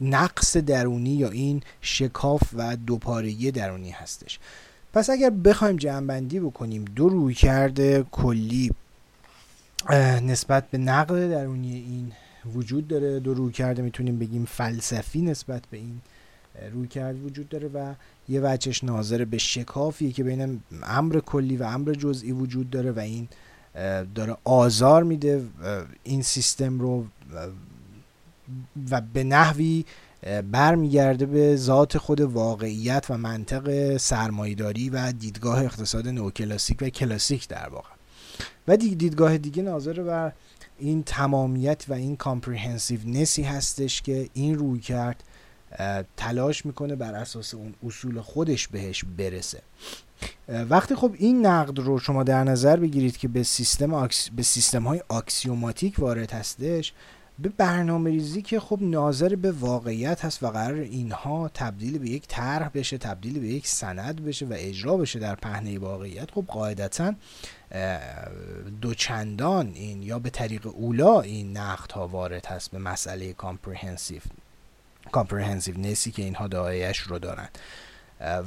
نقص 0.00 0.56
درونی 0.56 1.14
یا 1.14 1.28
این 1.28 1.62
شکاف 1.80 2.42
و 2.54 2.76
دوپارگی 2.76 3.50
درونی 3.50 3.90
هستش. 3.90 4.38
پس 4.92 5.10
اگر 5.10 5.30
بخوایم 5.30 5.76
جمعبندی 5.76 6.40
بکنیم 6.40 6.84
دو 6.84 7.08
روی 7.08 7.34
کرده 7.34 8.04
کلی 8.10 8.70
نسبت 10.22 10.70
به 10.70 10.78
نقل 10.78 11.30
درونی 11.30 11.74
این 11.74 12.12
وجود 12.54 12.88
داره. 12.88 13.20
دو 13.20 13.34
روی 13.34 13.52
کرده 13.52 13.82
می‌تونیم 13.82 14.18
بگیم 14.18 14.44
فلسفی 14.44 15.22
نسبت 15.22 15.62
به 15.70 15.76
این 15.76 16.00
روی 16.72 16.88
کرد 16.88 17.24
وجود 17.24 17.48
داره 17.48 17.68
و 17.68 17.94
یه 18.28 18.40
وجهش 18.40 18.84
ناظر 18.84 19.24
به 19.24 19.38
شکافیه 19.38 20.12
که 20.12 20.24
بین 20.24 20.60
امر 20.82 21.20
کلی 21.20 21.56
و 21.56 21.62
امر 21.62 21.92
جزئی 21.92 22.32
وجود 22.32 22.70
داره 22.70 22.92
و 22.92 22.98
این 22.98 23.28
داره 24.14 24.36
آزار 24.44 25.02
میده 25.02 25.44
این 26.04 26.22
سیستم 26.22 26.80
رو 26.80 27.06
و 28.90 29.00
به 29.00 29.24
نحوی 29.24 29.84
برمیگرده 30.50 31.26
به 31.26 31.56
ذات 31.56 31.98
خود 31.98 32.20
واقعیت 32.20 33.06
و 33.10 33.18
منطق 33.18 33.96
سرمایداری 33.96 34.90
و 34.90 35.12
دیدگاه 35.12 35.64
اقتصاد 35.64 36.08
نوکلاسیک 36.08 36.78
و 36.80 36.88
کلاسیک 36.88 37.48
در 37.48 37.68
واقع. 37.68 37.90
و 38.68 38.76
دیدگاه 38.76 39.38
دیگه 39.38 39.62
ناظر 39.62 40.02
بر 40.02 40.32
این 40.78 41.02
تمامیت 41.02 41.84
و 41.88 41.92
این 41.92 42.16
نسی 43.06 43.42
هستش 43.42 44.02
که 44.02 44.28
این 44.34 44.58
روی 44.58 44.80
کرد 44.80 45.22
تلاش 46.16 46.66
می‌کنه 46.66 46.96
بر 46.96 47.14
اساس 47.14 47.54
اون 47.54 47.74
اصول 47.86 48.20
خودش 48.20 48.68
بهش 48.68 49.04
برسه. 49.18 49.62
وقتی 50.48 50.94
خب 50.94 51.14
این 51.18 51.46
نقد 51.46 51.78
رو 51.78 51.98
شما 51.98 52.22
در 52.22 52.44
نظر 52.44 52.76
بگیرید 52.76 53.16
که 53.16 53.28
به 53.28 53.42
سیستم 53.42 54.08
به 54.36 54.42
سیستم 54.42 54.82
های 54.82 55.02
axiomatic 55.08 55.98
وارد 55.98 56.30
هستش 56.30 56.92
به 57.38 57.48
برنامه 57.48 58.10
ریزی 58.10 58.42
که 58.42 58.60
خب 58.60 58.78
ناظر 58.80 59.34
به 59.34 59.52
واقعیت 59.52 60.24
هست 60.24 60.42
و 60.42 60.50
قراره 60.50 60.74
اینها 60.74 61.50
تبدیل 61.54 61.98
به 61.98 62.10
یک 62.10 62.26
طرح 62.28 62.70
بشه 62.74 62.98
تبدیل 62.98 63.40
به 63.40 63.46
یک 63.46 63.66
سند 63.66 64.24
بشه 64.24 64.46
و 64.46 64.54
اجرا 64.56 64.96
بشه 64.96 65.18
در 65.18 65.34
پهنه 65.34 65.78
واقعیت 65.78 66.30
خب 66.30 66.44
قاعدتا 66.48 67.14
دوچندان 68.80 69.72
این 69.74 70.02
یا 70.02 70.18
به 70.18 70.30
طریق 70.30 70.66
اولا 70.66 71.20
این 71.20 71.56
نقد 71.56 71.92
ها 71.92 72.08
وارد 72.08 72.46
هست 72.46 72.70
به 72.70 72.78
مسئله 72.78 73.32
comprehensive 73.32 74.20
نسی 75.78 76.10
که 76.10 76.22
اینها 76.22 76.46
ادعایش 76.46 76.98
رو 76.98 77.18
دارن. 77.18 77.48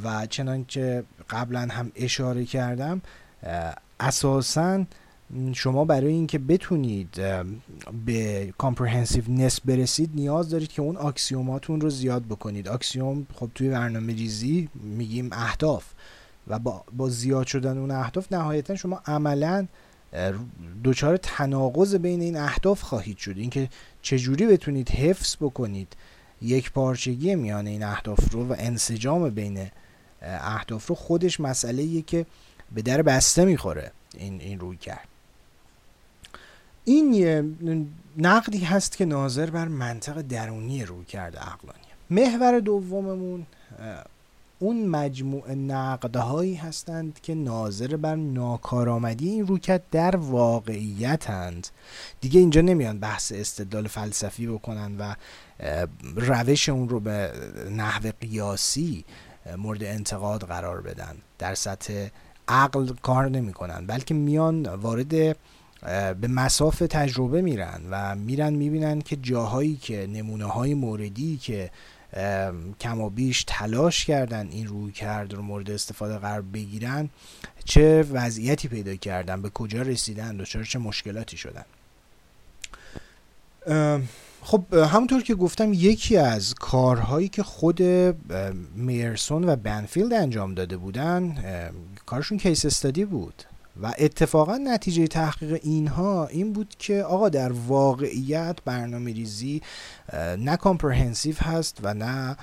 و 0.04 0.26
چنانچه 0.26 1.04
قبلا 1.30 1.68
هم 1.72 1.92
اشاره 1.96 2.46
کردم 2.46 3.02
اساسا 4.00 4.86
شما 5.54 5.86
برای 5.86 6.14
اینکه 6.14 6.40
بتونید 6.40 7.22
به 8.06 8.54
comprehensiveness 8.58 9.62
برسید 9.62 10.12
نیاز 10.16 10.50
دارید 10.50 10.72
که 10.72 10.82
اون 10.82 10.98
axiom 10.98 11.44
هاتون 11.44 11.82
رو 11.82 11.90
زیاد 11.90 12.24
بکنید. 12.24 12.68
axiom 12.68 13.28
خب 13.36 13.50
توی 13.56 13.70
برنامه 13.70 14.14
ریزی 14.14 14.70
میگیم 14.74 15.30
اهداف 15.32 15.86
و 16.48 16.60
با, 16.60 16.84
با 16.98 17.10
زیاد 17.10 17.48
شدن 17.48 17.78
اون 17.78 17.92
اهداف 17.92 18.32
نهایتا 18.32 18.76
شما 18.76 19.02
عملا 19.06 19.68
دچار 20.84 21.18
تناقض 21.18 21.96
بین 21.96 22.22
این 22.22 22.38
اهداف 22.38 22.82
خواهید 22.82 23.18
شد. 23.18 23.38
اینکه 23.38 23.70
چجوری 24.02 24.48
بتونید 24.48 24.90
حفظ 24.90 25.36
بکنید 25.36 25.96
یک 26.42 26.72
پارچگی 26.72 27.36
میان 27.36 27.68
این 27.68 27.84
اهداف 27.84 28.34
رو 28.34 28.48
و 28.48 28.56
انسجام 28.58 29.30
بین 29.30 29.68
اهداف 30.22 30.88
رو 30.88 30.96
خودش 30.96 31.40
مسئله 31.40 32.02
که 32.02 32.26
به 32.72 32.82
در 32.82 33.02
بسته 33.02 33.46
می‌خوره 33.46 33.92
این 34.18 34.42
این 34.42 34.60
روی 34.60 34.78
کرد. 34.78 35.11
این 36.92 37.96
نقدی 38.18 38.60
هست 38.60 38.98
که 38.98 39.06
ناظر 39.06 39.50
بر 39.50 39.68
منطق 39.68 40.22
درونی 40.22 40.86
روی 40.86 41.06
کرده 41.06 41.40
عقلانی 41.40 41.80
محور 42.10 42.60
دوممون 42.60 43.46
اون 44.60 44.86
مجموع 44.86 45.54
نقدهایی 45.54 46.56
هستند 46.56 47.20
که 47.24 47.36
ناظر 47.36 47.96
بر 47.96 48.16
ناکارآمدی 48.16 49.30
این 49.30 49.48
رویکرد 49.48 49.84
در 49.92 50.16
واقعیتند. 50.16 51.68
دیگه 52.22 52.40
اینجا 52.40 52.62
نمیان 52.62 53.00
بحث 53.00 53.32
استدلال 53.36 53.88
فلسفی 53.88 54.48
بکنن 54.48 54.98
و 54.98 55.16
روش 56.16 56.70
اون 56.70 56.90
رو 56.90 57.00
به 57.00 57.32
نحو 57.72 58.12
قیاسی 58.22 59.06
مورد 59.58 59.84
انتقاد 59.84 60.44
قرار 60.44 60.82
بدن. 60.82 61.16
در 61.40 61.56
سطح 61.56 62.08
عقل 62.48 62.88
کار 63.02 63.30
نمی‌کنن 63.30 63.86
بلکه 63.86 64.14
میان 64.14 64.68
وارد 64.68 65.38
به 66.22 66.28
مساف 66.28 66.80
تجربه 66.80 67.42
میرن 67.42 67.82
و 67.92 68.16
میرن 68.16 68.54
می‌بینن 68.54 69.02
که 69.02 69.16
جاهایی 69.16 69.76
که 69.76 70.08
نمونه 70.08 70.46
های 70.46 70.74
موردی 70.74 71.38
که 71.38 71.72
کم 72.80 73.02
و 73.02 73.10
بیش 73.10 73.44
تلاش 73.48 74.06
کردن 74.06 74.48
این 74.48 74.68
روی 74.68 74.92
کرد 74.92 75.34
رو 75.34 75.42
مورد 75.42 75.72
استفاده 75.72 76.18
قرار 76.18 76.42
بگیرن 76.42 77.10
چه 77.66 78.02
وضعیتی 78.02 78.68
پیدا 78.68 78.96
کردن 78.96 79.42
به 79.42 79.50
کجا 79.50 79.82
رسیدن 79.82 80.42
و 80.42 80.46
چه 80.46 80.80
مشکلاتی 80.80 81.38
شدن. 81.38 81.66
خب 84.42 84.74
همونطور 84.74 85.22
که 85.22 85.36
گفتم 85.36 85.74
یکی 85.74 86.18
از 86.18 86.54
کارهایی 86.54 87.28
که 87.28 87.44
خود 87.44 87.82
میرسون 88.76 89.50
و 89.50 89.56
بنفیلد 89.56 90.14
انجام 90.14 90.54
داده 90.54 90.78
بودن 90.78 91.36
کارشون 92.06 92.38
case 92.38 92.66
study 92.66 93.06
بود. 93.06 93.44
و 93.82 93.94
اتفاقا 93.98 94.58
نتیجه 94.58 95.08
تحقیق 95.08 95.60
اینها 95.64 96.28
این 96.28 96.54
بود 96.54 96.76
که 96.80 97.04
آقا 97.04 97.30
در 97.30 97.52
واقعیت 97.52 98.58
برنامه 98.66 99.14
ریزی 99.14 99.62
نه 100.38 100.58
comprehensive 100.58 101.36
هست 101.38 101.78
و 101.84 101.94
نه 101.94 102.38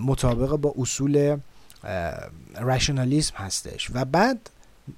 مطابق 0.00 0.56
با 0.56 0.74
اصول 0.78 1.36
رشنالیسم 2.60 3.34
هستش. 3.36 3.90
و 3.94 4.04
بعد 4.04 4.50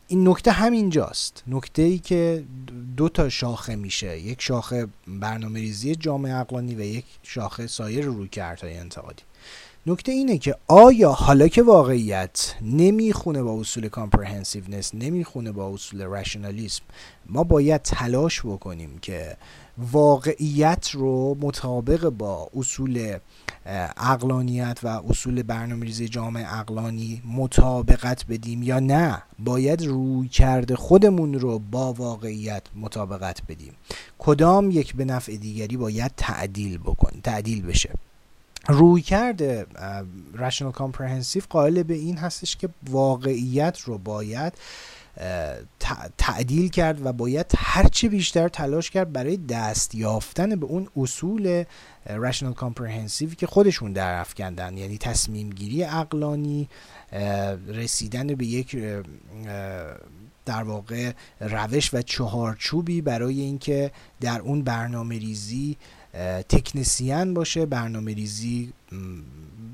این 0.09 0.29
نکته 0.29 0.51
همینجاست. 0.51 1.43
نکته 1.47 1.83
ای 1.83 1.99
که 1.99 2.45
دو 2.97 3.09
تا 3.09 3.29
شاخه 3.29 3.77
میشه. 3.77 4.19
یک 4.19 4.43
شاخه 4.43 4.87
برنامه 5.07 5.61
ریزی 5.61 5.95
جامعه 5.95 6.35
اقلانی 6.35 6.75
و 6.75 6.81
یک 6.81 7.05
شاخه 7.23 7.67
سایر 7.67 8.05
رویکردهای 8.05 8.77
انتقادی. 8.77 9.23
نکته 9.87 10.13
اینه 10.13 10.39
که 10.39 10.57
آیا 10.69 11.13
حالا 11.13 11.49
که 11.49 11.63
واقعیت 11.63 12.55
نمی‌خونه 12.63 13.43
با 13.43 13.61
اصول 13.61 13.89
کامپرهنسیونس 13.89 14.95
نمی‌خونه 14.95 15.53
با 15.53 15.69
اصول 15.69 16.03
رشنالیسم 16.03 16.83
ما 17.27 17.45
باید 17.45 17.83
تلاش 17.83 18.41
بکنیم 18.41 18.99
که 18.99 19.37
واقعیت 19.79 20.91
رو 20.91 21.37
مطابق 21.41 22.09
با 22.09 22.51
اصول 22.57 23.19
اقلانیت 23.97 24.79
و 24.83 24.89
اصول 25.09 25.43
برنامه 25.43 25.87
ریزی 25.87 26.09
جامعه 26.09 26.59
اقلانی 26.59 27.23
مطابقت 27.37 28.27
بدیم 28.27 28.63
یا 28.63 28.81
نه؟ 28.81 29.23
باید 29.39 29.87
روی 29.87 30.29
کرده 30.29 30.77
خودمون 30.77 31.35
رو 31.35 31.59
با 31.59 31.93
واقعیت 31.93 32.63
مطابقت 32.77 33.43
بدیم. 33.49 33.73
کدام 34.19 34.71
یک 34.71 34.97
به 34.97 35.05
نفع 35.05 35.37
دیگری 35.37 35.77
باید 35.77 36.13
تعدیل 36.17 36.79
بکن 36.79 37.21
تعدیل 37.23 37.63
بشه؟ 37.63 37.91
روی 38.69 39.03
کرده 39.03 39.67
رشنال 40.35 40.73
کامپرهنسیو 40.73 41.43
قائل 41.51 41.83
به 41.83 41.95
این 41.95 42.19
هستش 42.19 42.57
که 42.57 42.69
واقعیت 42.91 43.81
رو 43.81 43.99
باید 43.99 44.53
تعدیل 46.19 46.69
کرد 46.69 47.07
و 47.07 47.13
باید 47.13 47.47
هرچه 47.57 48.09
بیشتر 48.09 48.49
تلاش 48.49 48.91
کرد 48.91 49.13
برای 49.13 49.37
دست 49.37 49.95
یافتن 49.95 50.57
به 50.57 50.67
اون 50.67 50.89
اصول 50.97 51.65
رشنال 52.07 52.53
کامپرهنسیو 52.53 53.35
که 53.35 53.47
خودشون 53.47 53.93
در 53.93 54.21
افکندن. 54.21 54.77
یعنی 54.77 54.99
تصمیم 54.99 55.51
گیری 55.51 55.85
اقلانی 55.85 56.69
رسیدن 57.69 58.27
به 58.27 58.47
یک 58.47 58.77
در 60.47 60.63
واقع 60.63 61.13
روش 61.41 61.95
و 61.95 62.03
چهارچوبی 62.03 63.01
برای 63.01 63.41
اینکه 63.41 63.91
در 64.21 64.41
اون 64.41 64.63
برنامه 64.63 65.19
ریزی 65.19 65.77
تکنسیان 66.49 67.35
باشه 67.35 67.67
برنامه 67.67 68.15
ریزی 68.15 68.73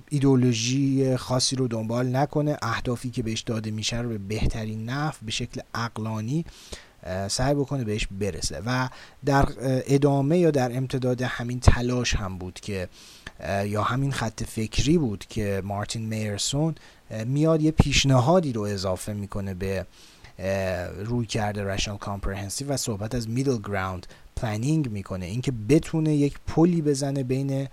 ایدولوژی 0.08 1.16
خاصی 1.16 1.56
رو 1.56 1.68
دنبال 1.68 2.16
نکنه 2.16 2.56
اهدافی 2.62 3.10
که 3.10 3.22
بهش 3.22 3.40
داده 3.40 3.70
میشه 3.70 4.00
رو 4.00 4.08
به 4.08 4.18
بهترین 4.18 4.84
نحو 4.84 5.14
به 5.22 5.30
شکل 5.30 5.60
اقلانی 5.74 6.44
سعی 7.28 7.54
بکنه 7.54 7.84
بهش 7.84 8.08
برسه. 8.20 8.62
و 8.66 8.88
در 9.24 9.46
ادامه 9.86 10.38
یا 10.38 10.50
در 10.50 10.76
امتداد 10.76 11.22
همین 11.22 11.60
تلاش 11.60 12.14
هم 12.14 12.38
بود 12.38 12.60
که 12.60 12.88
یا 13.64 13.82
همین 13.82 14.12
خط 14.12 14.42
فکری 14.42 14.98
بود 14.98 15.24
که 15.28 15.62
مارتین 15.64 16.06
میرسون 16.06 16.74
میاد 17.26 17.62
یه 17.62 17.70
پیشنهادی 17.70 18.52
رو 18.52 18.62
اضافه 18.62 19.12
می‌کنه 19.12 19.54
به 19.54 19.86
رویکرد 21.04 21.64
rational 21.64 21.96
comprehensive 21.98 22.68
و 22.68 22.76
صحبت 22.76 23.14
از 23.14 23.28
middle 23.28 23.58
ground 23.58 24.06
planning 24.36 24.90
می‌کنه. 24.90 25.26
اینکه 25.26 25.52
بتونه 25.68 26.14
یک 26.14 26.38
پلی 26.46 26.82
بزنه 26.82 27.22
بین 27.22 27.68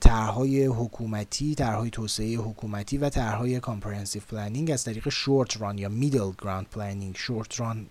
طرحهای 0.00 0.66
حکومتی 0.66 1.54
طرحهای 1.54 1.90
توسعه 1.90 2.36
حکومتی 2.36 2.98
و 2.98 3.08
طرحهای 3.08 3.60
comprehensive 3.60 4.22
planning 4.22 4.70
از 4.70 4.84
طریق 4.84 5.08
short 5.08 5.60
run 5.60 5.78
یا 5.78 5.88
middle 5.88 6.30
ground 6.42 6.66
planning 6.66 7.16
short 7.16 7.60
run 7.60 7.86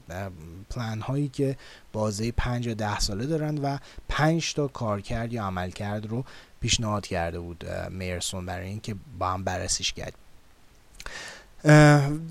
پلن 0.70 1.02
هایی 1.02 1.28
که 1.28 1.58
بازه 1.94 2.32
5 2.32 2.68
یا 2.68 2.74
10 2.74 3.00
ساله 3.00 3.26
دارن 3.26 3.58
و 3.58 3.78
5 4.10 4.54
تا 4.54 4.68
کارکرد 4.68 5.34
یا 5.34 5.46
عملکرد 5.46 6.06
رو 6.06 6.26
پیشنهاد 6.60 7.08
کرده 7.08 7.40
بود 7.40 7.66
میرسون 7.90 8.46
برای 8.46 8.68
اینکه 8.68 8.96
با 9.20 9.32
هم 9.32 9.44
بررسیش 9.44 9.94
کرد. 9.94 10.14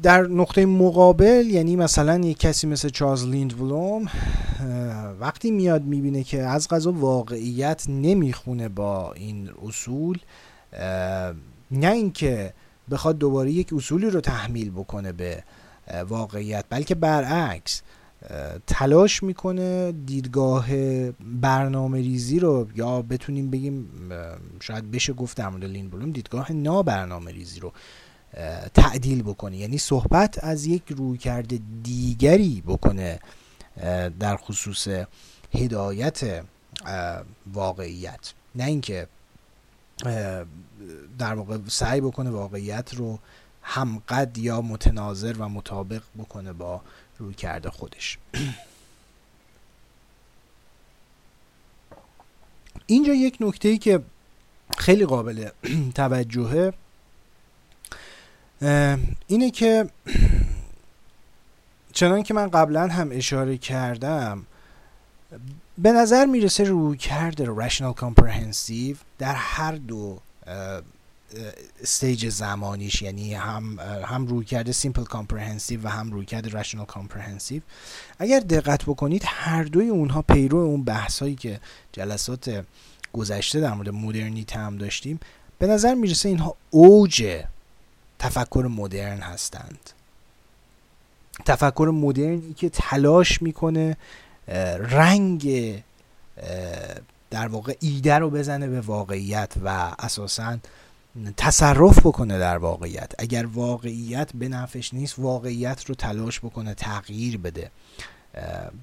در 0.02 0.26
نقطه 0.30 0.66
مقابل 0.66 1.46
یعنی 1.46 1.76
مثلا 1.76 2.18
یک 2.18 2.38
کسی 2.38 2.66
مثل 2.66 2.88
چارلز 2.88 3.26
لیندولوم 3.26 4.06
وقتی 5.20 5.50
میاد 5.50 5.84
می‌بینه 5.84 6.24
که 6.24 6.42
از 6.42 6.68
غذا 6.68 6.92
واقعیت 6.92 7.84
نمی‌خونه 7.88 8.68
با 8.68 9.12
این 9.12 9.50
اصول 9.66 10.18
نه 11.70 11.90
اینکه 11.90 12.54
بخواد 12.90 13.18
دوباره 13.18 13.50
یک 13.50 13.72
اصولی 13.72 14.10
رو 14.10 14.20
تحمیل 14.20 14.70
بکنه 14.70 15.12
به 15.12 15.42
واقعیت 16.08 16.64
بلکه 16.70 16.94
برعکس 16.94 17.82
تلاش 18.66 19.22
می‌کنه 19.22 19.92
دیدگاه 20.06 20.66
برنامه 21.40 21.98
ریزی 21.98 22.38
رو 22.38 22.68
یا 22.74 23.02
بتونیم 23.02 23.50
بگیم 23.50 23.88
شاید 24.60 24.90
بشه 24.90 25.12
گفت 25.12 25.36
در 25.36 25.48
مورد 25.48 25.64
لین 25.64 26.10
دیدگاه 26.10 26.52
نابرنامه 26.52 27.32
ریزی 27.32 27.60
رو 27.60 27.72
تعدیل 28.74 29.22
بکنه. 29.22 29.56
یعنی 29.56 29.78
صحبت 29.78 30.44
از 30.44 30.66
یک 30.66 30.82
رویکرد 30.88 31.82
دیگری 31.82 32.62
بکنه 32.66 33.20
در 34.20 34.36
خصوص 34.36 34.88
هدایت 35.54 36.44
واقعیت. 37.52 38.32
نه 38.54 38.64
اینکه 38.64 39.06
در 41.18 41.34
واقع 41.34 41.58
سعی 41.68 42.00
بکنه 42.00 42.30
واقعیت 42.30 42.94
رو 42.94 43.18
همقد 43.62 44.38
یا 44.38 44.60
متناظر 44.60 45.36
و 45.38 45.48
مطابق 45.48 46.02
بکنه 46.18 46.52
با 46.52 46.80
رویکرد 47.18 47.68
خودش. 47.68 48.18
اینجا 52.86 53.14
یک 53.14 53.36
نکته 53.40 53.68
ای 53.68 53.78
که 53.78 54.00
خیلی 54.78 55.06
قابل 55.06 55.48
توجهه 55.94 56.72
اینه 59.27 59.51
که 59.53 59.87
چنان 61.92 62.23
که 62.23 62.35
من 62.35 62.49
قبلا 62.49 62.88
هم 62.88 63.09
اشاره 63.12 63.59
کردم 63.59 64.46
به 65.79 65.92
نظر 65.92 66.27
می‌رسه 66.27 66.64
روی 66.64 66.96
کرده 66.96 67.44
رشنال 67.49 67.92
کامپرهنسیو 67.92 68.96
در 69.18 69.35
هر 69.35 69.73
دو 69.73 70.18
stage 71.83 72.28
زمانیش 72.29 73.03
یعنی 73.03 73.35
هم 73.35 73.79
هم 74.05 74.27
رویکرد 74.26 74.72
simple 74.72 75.04
comprehensive 75.04 75.80
و 75.85 75.88
هم 75.88 76.12
رویکرد 76.12 76.59
rational 76.59 76.87
comprehensive 76.87 77.62
اگر 78.18 78.40
دقت 78.40 78.85
بکنید 78.85 79.23
هر 79.27 79.62
دوی 79.62 79.88
اونها 79.88 80.23
پیرو 80.23 80.59
اون 80.59 80.85
بحثایی 80.85 81.35
که 81.35 81.61
جلسات 81.92 82.64
گذشته 83.12 83.61
در 83.61 83.75
مورد 83.75 83.88
مدرنیته 83.88 84.59
هم 84.59 84.77
داشتیم 84.77 85.20
به 85.59 85.66
نظر 85.66 85.94
می‌رسه 85.94 86.29
اینها 86.29 86.57
اوج 86.70 87.42
تفکر 88.20 88.68
مدرن 88.70 89.20
هستند. 89.20 89.90
تفکر 91.44 91.90
مدرنی 91.94 92.54
که 92.54 92.68
تلاش 92.68 93.42
می‌کنه 93.42 93.96
رنگ 94.78 95.74
در 97.30 97.48
واقع 97.48 97.74
ایده 97.80 98.14
رو 98.14 98.30
بزنه 98.30 98.68
به 98.68 98.80
واقعیت 98.80 99.52
و 99.64 99.94
اساسا 99.98 100.59
تصرف 101.37 101.98
بکنه 101.98 102.38
در 102.38 102.59
واقعیت. 102.59 103.12
اگر 103.18 103.46
واقعیت 103.46 104.30
به 104.35 104.48
نفش 104.48 104.94
نیست 104.94 105.18
واقعیت 105.18 105.85
رو 105.85 105.94
تلاش 105.94 106.40
بکنه 106.40 106.74
تغییر 106.74 107.38
بده. 107.38 107.70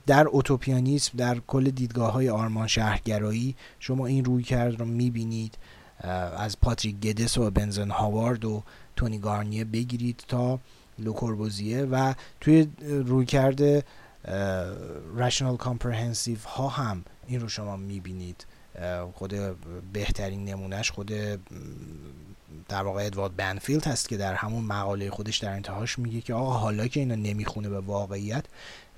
در 0.08 0.28
اوتوپیانیسم 0.28 1.18
در 1.18 1.40
کل 1.48 1.70
دیدگاه 1.70 2.14
های 2.14 2.30
آرمان 2.30 2.68
شهرگرایی 2.68 3.56
شما 3.80 4.06
این 4.06 4.26
روی 4.26 4.44
کرد 4.44 4.80
رو 4.80 4.86
می‌بینید. 4.86 5.58
از 6.38 6.60
پاتریک 6.60 7.00
گدس 7.00 7.38
و 7.38 7.52
بنزن 7.52 7.90
هاوارد 7.90 8.46
و 8.46 8.64
تونی 8.98 9.20
گارنیه 9.20 9.64
بگیرید 9.64 10.24
تا 10.28 10.60
لوکوربوزیه 11.00 11.82
و 11.82 12.14
توی 12.42 12.68
روی 12.82 13.26
کرده 13.26 13.84
رشنال 15.18 15.58
کامپرهنسیو 15.58 16.38
ها 16.48 16.68
هم 16.68 17.04
این 17.28 17.40
رو 17.40 17.50
شما 17.50 17.78
می‌بینید. 17.78 18.46
خود 19.14 19.34
بهترین 19.94 20.46
نمونهش 20.46 20.92
خود 20.92 21.12
در 22.70 22.84
واقع 22.84 23.06
ادوارد 23.06 23.36
بنفیلد 23.36 23.88
هست 23.88 24.10
که 24.10 24.18
در 24.18 24.34
همون 24.34 24.64
مقاله 24.64 25.10
خودش 25.10 25.38
در 25.38 25.52
انتهاش 25.52 26.00
میگه 26.00 26.22
که 26.22 26.34
آقا 26.34 26.52
حالا 26.52 26.88
که 26.88 27.00
اینا 27.00 27.16
نمی‌خونه 27.16 27.70
به 27.70 27.80
واقعیت 27.80 28.46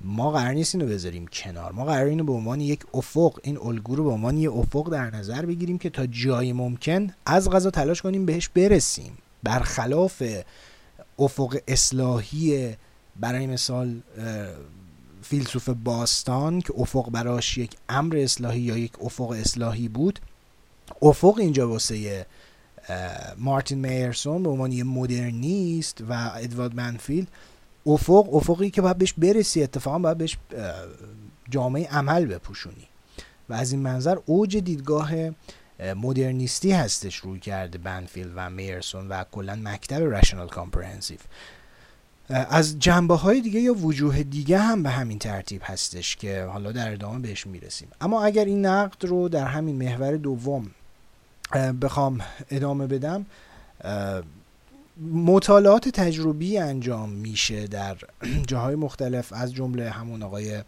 ما 0.01 0.31
قرار 0.31 0.53
نیست 0.53 0.75
اینو 0.75 0.88
بذاریم 0.88 1.27
کنار. 1.27 1.71
ما 1.71 1.85
قرار 1.85 2.05
اینو 2.05 2.23
به 2.23 2.31
عنوان 2.31 2.62
یک 2.62 2.79
افق 2.93 3.39
این 3.43 3.57
الگو 3.57 3.95
رو 3.95 4.03
به 4.03 4.09
عنوان 4.09 4.38
یک 4.38 4.51
افق 4.51 4.89
در 4.91 5.15
نظر 5.15 5.45
بگیریم 5.45 5.77
که 5.77 5.89
تا 5.89 6.05
جای 6.05 6.53
ممکن 6.53 7.13
از 7.25 7.49
غذا 7.49 7.69
تلاش 7.69 8.01
کنیم 8.01 8.25
بهش 8.25 8.49
برسیم. 8.49 9.17
برخلاف 9.43 10.23
افق 11.19 11.58
اصلاحی 11.67 12.75
برای 13.19 13.47
مثال 13.47 14.02
فیلسوف 15.21 15.69
باستان 15.69 16.62
که 16.62 16.73
افق 16.78 17.10
براش 17.10 17.58
یک 17.58 17.75
امر 17.89 18.17
اصلاحی 18.17 18.60
یا 18.60 18.78
یک 18.78 18.93
افق 19.02 19.30
اصلاحی 19.30 19.88
بود 19.88 20.19
افق 21.02 21.36
اینجا 21.39 21.69
واسه 21.69 22.25
مارتین 23.38 23.78
میرسون 23.78 24.43
به 24.43 24.49
عنوان 24.49 24.71
یه 24.71 24.84
مدرنیست 24.84 26.04
و 26.10 26.32
ادوارد 26.36 26.75
بنفیلد 26.75 27.28
افق 27.86 28.36
افقی 28.36 28.69
که 28.69 28.82
باید 28.82 28.97
بهش 28.97 29.13
برسی 29.13 29.63
اتفاقا 29.63 29.99
باید 29.99 30.17
بهش 30.17 30.38
جامه 31.49 31.88
عمل 31.88 32.25
بپوشونی. 32.25 32.88
و 33.49 33.54
از 33.54 33.71
این 33.71 33.82
منظر 33.82 34.17
اوج 34.25 34.58
دیدگاه 34.58 35.12
مدرنیستی 35.80 36.72
هستش 36.72 37.15
رویکرد 37.15 37.78
بنفیلد 37.78 38.32
و 38.36 38.50
میرسون 38.50 39.08
و 39.08 39.24
کلا 39.32 39.56
مکتب 39.56 40.04
rational 40.04 40.47
comprehensive 40.47 41.19
از 42.30 42.80
جنبه 42.80 43.15
های 43.15 43.42
دیگه 43.42 43.60
یا 43.60 43.74
وجوه 43.74 44.24
دیگه 44.24 44.58
هم 44.58 44.84
به 44.84 44.89
همین 44.89 45.20
ترتیب 45.20 45.62
هستش 45.65 46.15
که 46.15 46.44
حالا 46.44 46.72
در 46.72 46.94
ادامه 46.94 47.20
بهش 47.20 47.48
می‌رسیم. 47.48 47.88
اما 48.02 48.24
اگر 48.24 48.46
این 48.46 48.65
نقد 48.65 49.06
رو 49.06 49.30
در 49.30 49.46
همین 49.46 49.76
محور 49.76 50.18
دوم 50.18 50.72
بخوام 51.82 52.22
ادامه 52.52 52.88
بدم 52.88 53.26
مطالعات 55.12 55.89
تجربی 55.89 56.58
انجام 56.58 57.10
میشه 57.10 57.68
در 57.68 57.98
جاهای 58.48 58.76
مختلف 58.76 59.34
از 59.34 59.54
جمله 59.54 59.89
همون 59.89 60.24
آقای 60.24 60.62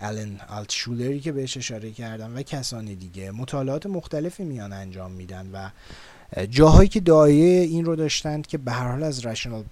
الن 0.00 0.40
آلتشولری 0.48 1.20
که 1.20 1.32
بهش 1.32 1.56
اشاره 1.56 1.90
کردم 1.90 2.36
و 2.36 2.42
کسان 2.42 2.84
دیگه 2.84 3.30
مطالعات 3.30 3.86
مختلفی 3.86 4.44
میان 4.44 4.72
انجام 4.72 5.10
میدن 5.10 5.50
و 5.52 5.70
جاهایی 6.46 6.88
که 6.88 7.00
دایه 7.00 7.60
این 7.60 7.84
رو 7.84 7.96
داشتند 7.96 8.46
که 8.46 8.58
به 8.58 8.72
هر 8.72 8.88
حال 8.88 9.02
از 9.02 9.26
رشنال 9.26 9.64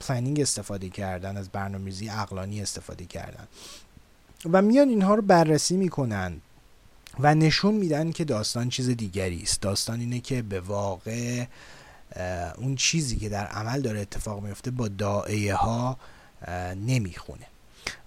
پلنینگ 0.00 0.40
استفاده 0.40 0.88
کردن 0.88 1.36
از 1.36 1.48
برنامه‌ریزی 1.48 2.08
عقلانی 2.08 2.62
استفاده 2.62 3.04
کردن. 3.04 3.46
و 4.52 4.62
میان 4.62 4.88
اینها 4.88 5.14
رو 5.14 5.22
بررسی 5.22 5.76
می‌کنن 5.76 6.40
و 7.20 7.34
نشون 7.34 7.74
میدن 7.74 8.12
که 8.12 8.24
داستان 8.24 8.68
چیز 8.68 8.88
دیگری 8.88 9.42
است. 9.42 9.60
داستان 9.60 10.00
اینه 10.00 10.20
که 10.20 10.42
به 10.42 10.60
واقع 10.60 11.44
اون 12.58 12.74
چیزی 12.76 13.16
که 13.16 13.28
در 13.28 13.46
عمل 13.46 13.80
داره 13.80 14.00
اتفاق 14.00 14.42
میفته 14.44 14.70
با 14.70 14.88
دائیه 14.88 15.54
ها 15.54 15.98
نمی‌خونه. 16.86 17.46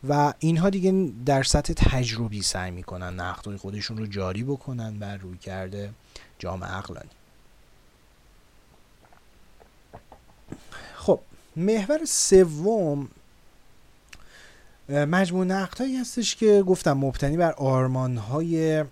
و 0.10 0.34
اینها 0.40 0.70
دیگه 0.70 1.12
در 1.26 1.44
سطح 1.44 1.74
تجربی 1.74 2.42
سعی 2.42 2.72
می‌کنن 2.72 3.20
نقدهای 3.20 3.58
خودشون 3.58 3.98
رو 3.98 4.06
جاری 4.06 4.44
بکنن 4.44 5.00
بر 5.00 5.18
روی 5.18 5.38
کرده 5.38 5.90
جامعه 6.40 6.70
عقلانی 6.70 7.10
خب 10.96 11.20
محور 11.56 12.06
سوم 12.06 13.10
مجموع 14.90 15.46
نقدهایی 15.46 15.98
هستش 15.98 16.36
که 16.36 16.64
گفتم 16.68 16.94
مبتنی 16.94 17.38
بر 17.38 17.52
آرمانهای 17.52 18.86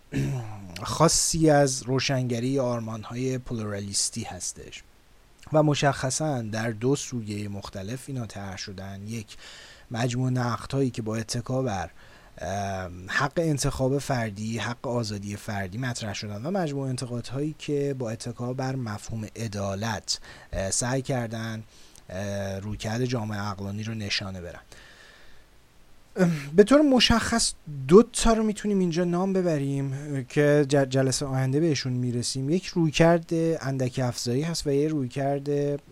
خاصی 0.83 1.49
از 1.49 1.83
روشنگری 1.83 2.59
آرمانهای 2.59 3.37
پلورالیستی 3.37 4.23
هستش 4.23 4.83
و 5.53 5.63
مشخصا 5.63 6.41
در 6.41 6.71
دو 6.71 6.95
سویه 6.95 7.47
مختلف 7.47 8.03
اینا 8.07 8.25
طرح 8.25 8.57
شدن. 8.57 9.07
یک 9.07 9.37
مجموع 9.91 10.29
نقدهایی 10.29 10.89
که 10.89 11.01
با 11.01 11.15
اتکا 11.15 11.61
بر 11.61 11.89
حق 13.07 13.33
انتخاب 13.37 13.97
فردی 13.97 14.57
حق 14.57 14.87
آزادی 14.87 15.35
فردی 15.35 15.77
مطرح 15.77 16.13
شدن 16.13 16.45
و 16.45 16.51
مجموع 16.51 16.89
انتقادهایی 16.89 17.55
که 17.59 17.95
با 17.99 18.09
اتکا 18.09 18.53
بر 18.53 18.75
مفهوم 18.75 19.27
عدالت 19.35 20.19
سعی 20.71 21.01
کردن 21.01 21.63
رویکرد 22.61 23.05
جامعه 23.05 23.39
عقلانی 23.39 23.83
رو 23.83 23.93
نشانه 23.93 24.41
برن. 24.41 24.61
به 26.55 26.63
طور 26.63 26.81
مشخص 26.81 27.53
دو 27.87 28.03
تا 28.03 28.33
رو 28.33 28.43
می‌تونیم 28.43 28.79
اینجا 28.79 29.03
نام 29.03 29.33
ببریم 29.33 30.25
که 30.29 30.65
جلسه 30.69 31.25
آینده 31.25 31.59
بهشون 31.59 31.93
می‌رسیم. 31.93 32.49
یک 32.49 32.65
رویکرد 32.65 33.29
اندک 33.61 33.99
افزایی 34.03 34.41
هست 34.41 34.67
و 34.67 34.71
یه 34.71 34.87
رویکرد 34.87 35.49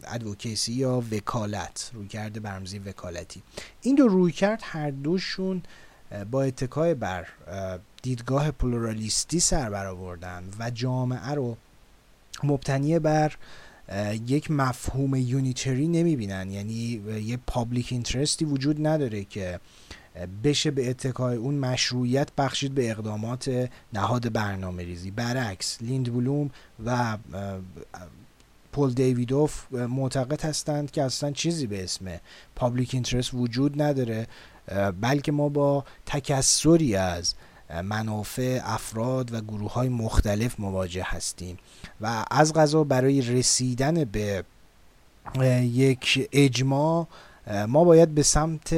ادوکیسی 0.07 0.73
یا 0.73 1.03
وکالت 1.11 1.91
رویکرد 1.93 2.41
برمزی 2.41 2.79
وکالتی. 2.79 3.41
این 3.81 3.95
دو 3.95 4.07
رویکرد 4.07 4.59
هر 4.63 4.89
دوشون 4.89 5.63
با 6.31 6.43
اتکای 6.43 6.93
بر 6.93 7.27
دیدگاه 8.01 8.51
پلورالیستی 8.51 9.39
سر 9.39 9.69
برآوردن 9.69 10.43
و 10.59 10.69
جامعه 10.69 11.31
رو 11.31 11.57
مبتنی 12.43 12.99
بر 12.99 13.33
یک 14.27 14.51
مفهوم 14.51 15.15
unitary 15.15 15.87
نمی‌بینن. 15.87 16.51
یعنی 16.51 17.01
یه 17.25 17.37
public 17.47 17.87
interest 17.91 18.39
ی 18.39 18.45
وجود 18.45 18.87
نداره 18.87 19.23
که 19.23 19.59
بشه 20.43 20.71
به 20.71 20.89
اتکای 20.89 21.37
اون 21.37 21.55
مشروعیت 21.55 22.29
بخشید 22.37 22.75
به 22.75 22.91
اقدامات 22.91 23.69
نهاد 23.93 24.33
برنامه 24.33 24.83
ریزی 24.83 25.11
برعکس 25.11 25.77
لیند 25.81 26.13
بلوم 26.13 26.49
و 26.85 27.17
پل 28.71 28.93
دیویدوف 28.93 29.73
معتقد 29.73 30.41
هستند 30.41 30.91
که 30.91 31.03
اصلا 31.03 31.31
چیزی 31.31 31.67
به 31.67 31.83
اسم 31.83 32.05
پابلیک 32.55 32.93
اینترست 32.93 33.33
وجود 33.33 33.81
نداره 33.81 34.27
بلکه 35.01 35.31
ما 35.31 35.49
با 35.49 35.85
تکسری 36.05 36.95
از 36.95 37.33
منافع 37.83 38.59
افراد 38.63 39.33
و 39.33 39.41
گروه 39.41 39.73
های 39.73 39.89
مختلف 39.89 40.59
مواجه 40.59 41.03
هستیم. 41.05 41.57
و 42.01 42.25
از 42.31 42.53
غذا 42.53 42.83
برای 42.83 43.21
رسیدن 43.21 44.03
به 44.03 44.43
یک 45.61 46.29
اجماع 46.31 47.07
ما 47.67 47.83
باید 47.83 48.15
به 48.15 48.23
سمت 48.23 48.75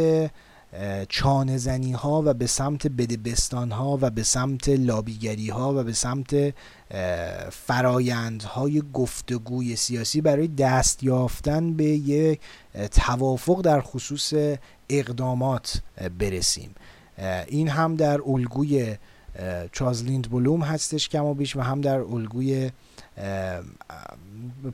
چانه 1.09 1.57
زنی 1.57 1.91
ها 1.91 2.23
و 2.25 2.33
به 2.33 2.47
سمت 2.47 2.87
بدبستان 2.87 3.71
ها 3.71 3.97
و 4.01 4.09
به 4.09 4.23
سمت 4.23 4.69
لابیگری 4.69 5.49
ها 5.49 5.73
و 5.73 5.83
به 5.83 5.93
سمت 5.93 6.53
فرایندهای 7.51 8.83
گفتگوی 8.93 9.75
سیاسی 9.75 10.21
برای 10.21 10.47
دست 10.47 11.03
یافتن 11.03 11.73
به 11.73 11.85
یک 11.85 12.39
توافق 12.91 13.61
در 13.61 13.81
خصوص 13.81 14.33
اقدامات 14.89 15.81
برسیم. 16.19 16.75
این 17.47 17.69
هم 17.69 17.95
در 17.95 18.21
الگوی 18.21 18.95
چارلز 19.71 20.03
لیند 20.03 20.31
بلوم 20.31 20.61
هستش 20.61 21.09
کما 21.09 21.33
بیش 21.33 21.55
و 21.55 21.61
هم 21.61 21.81
در 21.81 21.99
الگوی 21.99 22.71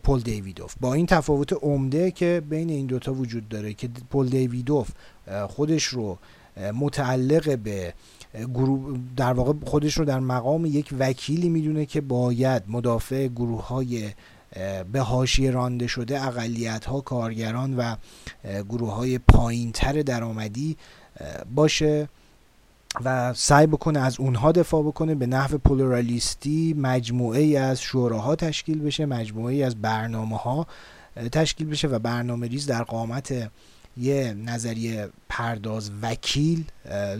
پل 0.04 0.20
دیویدوف. 0.20 0.76
با 0.82 0.94
این 0.94 1.06
تفاوت 1.06 1.54
عمده 1.54 2.12
که 2.12 2.42
بین 2.50 2.70
این 2.70 2.86
دوتا 2.86 3.14
وجود 3.14 3.50
داره 3.50 3.74
که 3.74 3.90
پل 4.10 4.28
دیویدوف 4.30 4.90
خودش 5.48 5.84
رو 5.84 6.18
متعلق 6.74 7.58
به 7.60 7.94
گروه 8.54 9.00
در 9.18 9.34
واقع 9.34 9.54
خودش 9.66 9.98
رو 9.98 10.06
در 10.06 10.20
مقام 10.20 10.66
یک 10.66 10.94
وکیلی 11.00 11.50
می‌دونه 11.50 11.86
که 11.86 12.02
باید 12.02 12.64
مدافع 12.68 13.28
گروه 13.28 13.68
های 13.68 14.10
به 14.92 15.00
حاشیه 15.00 15.52
رانده 15.52 15.88
شده 15.88 16.28
اقلیت 16.28 16.86
ها 16.86 17.02
کارگران 17.02 17.78
و 17.78 17.96
گروه 18.70 18.94
های 18.94 19.18
پایین 19.18 19.72
تر 19.72 20.02
درآمدی 20.02 20.78
باشه. 21.56 22.10
و 23.06 23.34
سعی 23.34 23.68
بکنه 23.68 24.00
از 24.00 24.20
اونها 24.20 24.52
دفاع 24.52 24.84
بکنه 24.84 25.16
به 25.16 25.28
نحو 25.28 25.58
پولورالیستی 25.58 26.76
مجموعه 26.78 27.42
ای 27.42 27.58
از 27.58 27.82
شوراها 27.82 28.36
تشکیل 28.36 28.80
بشه 28.80 29.06
مجموعه 29.06 29.54
ای 29.54 29.64
از 29.64 29.82
برنامه 29.82 30.38
ها 30.38 30.68
تشکیل 31.32 31.68
بشه 31.68 31.88
و 31.88 32.00
برنامه 32.00 32.48
ریز 32.48 32.66
در 32.66 32.84
قامت 32.84 33.52
یه 33.98 34.34
نظریه 34.34 35.10
پرداز 35.30 35.92
وکیل 36.02 36.66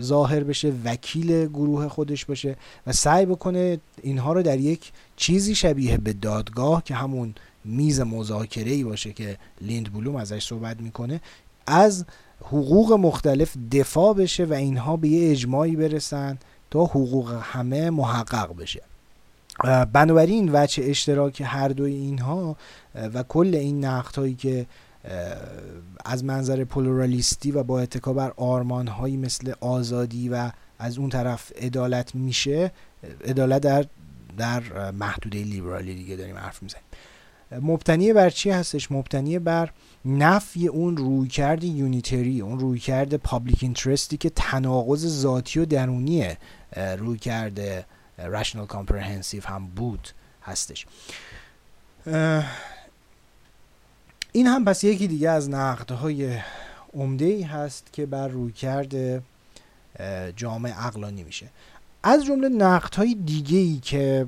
ظاهر 0.00 0.44
بشه 0.44 0.72
وکیل 0.84 1.46
گروه 1.46 1.88
خودش 1.88 2.24
باشه 2.24 2.56
و 2.86 2.92
سعی 2.92 3.26
بکنه 3.26 3.78
اینها 4.02 4.32
رو 4.32 4.42
در 4.42 4.58
یک 4.58 4.92
چیزی 5.16 5.54
شبیه 5.54 5.96
به 5.96 6.12
دادگاه 6.12 6.84
که 6.84 6.94
همون 6.94 7.34
میز 7.64 8.00
مذاکره 8.00 8.70
ای 8.70 8.84
باشه 8.84 9.12
که 9.12 9.38
لیند 9.60 9.92
بلوم 9.92 10.16
ازش 10.16 10.46
صحبت 10.46 10.80
می‌کنه 10.80 11.20
از 11.66 12.04
حقوق 12.40 12.92
مختلف 12.92 13.56
دفاع 13.72 14.14
بشه 14.14 14.44
و 14.44 14.52
اینها 14.52 14.96
به 14.96 15.08
یه 15.08 15.30
اجماعی 15.30 15.76
برسن 15.76 16.38
تا 16.70 16.84
حقوق 16.84 17.40
همه 17.42 17.90
محقق 17.90 18.56
بشه. 18.56 18.82
بنابراین 19.92 20.50
وچه 20.52 20.82
اشتراک 20.84 21.42
هر 21.44 21.68
دوی 21.68 21.94
اینها 21.94 22.56
و 22.94 23.22
کل 23.22 23.54
این 23.54 23.84
نقد 23.84 24.16
هایی 24.16 24.34
که 24.34 24.66
از 26.04 26.24
منظر 26.24 26.64
پلورالیستی 26.64 27.52
و 27.52 27.62
با 27.62 27.80
اتکا 27.80 28.12
بر 28.12 28.32
آرمان 28.36 28.88
هایی 28.88 29.16
مثل 29.16 29.52
آزادی 29.60 30.28
و 30.28 30.50
از 30.78 30.98
اون 30.98 31.10
طرف 31.10 31.52
عدالت 31.56 32.14
میشه 32.14 32.72
عدالت 33.24 33.62
در 33.62 33.86
در 34.36 34.90
محدوده 34.90 35.38
لیبرالی 35.38 35.94
دیگه 35.94 36.16
داریم 36.16 36.36
حرف 36.36 36.62
می‌زنیم. 36.62 36.84
مبتنی 37.62 38.12
بر 38.12 38.30
چی 38.30 38.50
هستش؟ 38.50 38.92
مبتنی 38.92 39.38
بر 39.38 39.70
نفی 40.04 40.66
اون 40.68 40.96
رویکرد 40.96 41.64
unitary 41.64 42.40
اون 42.40 42.58
رویکرد 42.58 43.16
public 43.16 43.58
interest 43.62 44.10
ی 44.10 44.16
که 44.16 44.30
تناقض 44.30 45.06
ذاتی 45.06 45.60
و 45.60 45.64
درونی 45.64 46.28
رویکرد 46.98 47.86
rational 48.18 48.66
comprehensive 48.66 49.46
هم 49.46 49.66
بود 49.66 50.08
هستش. 50.42 50.86
این 54.32 54.46
هم 54.46 54.64
پس 54.64 54.84
یکی 54.84 55.06
دیگه 55.08 55.30
از 55.30 55.50
نقدهای 55.50 56.38
عمده 56.94 57.24
ای 57.24 57.42
هست 57.42 57.92
که 57.92 58.06
بر 58.06 58.28
رویکرد 58.28 59.22
جامعه 60.36 60.86
عقلانی 60.86 61.24
میشه. 61.24 61.46
از 62.02 62.24
جمله 62.24 62.48
نقدهای 62.48 63.14
دیگه 63.14 63.58
ای 63.58 63.78
که 63.82 64.26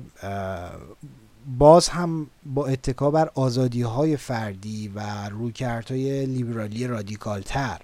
باز 1.47 1.89
هم 1.89 2.27
با 2.45 2.67
اتکا 2.67 3.11
بر 3.11 3.29
آزادی 3.35 3.81
های 3.81 4.17
فردی 4.17 4.87
و 4.95 5.29
رویکردهای 5.29 6.25
لیبرالی 6.25 6.87
رادیکال 6.87 7.41
تر 7.41 7.81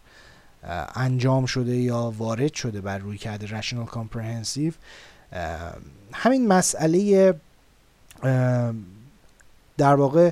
انجام 0.95 1.45
شده 1.45 1.75
یا 1.75 2.13
وارد 2.17 2.53
شده 2.53 2.81
بر 2.81 2.97
رویکرد 2.97 3.53
rational 3.53 3.85
comprehensive 3.85 4.73
همین 6.13 6.47
مسئله 6.47 7.33
در 9.77 9.95
واقع 9.95 10.31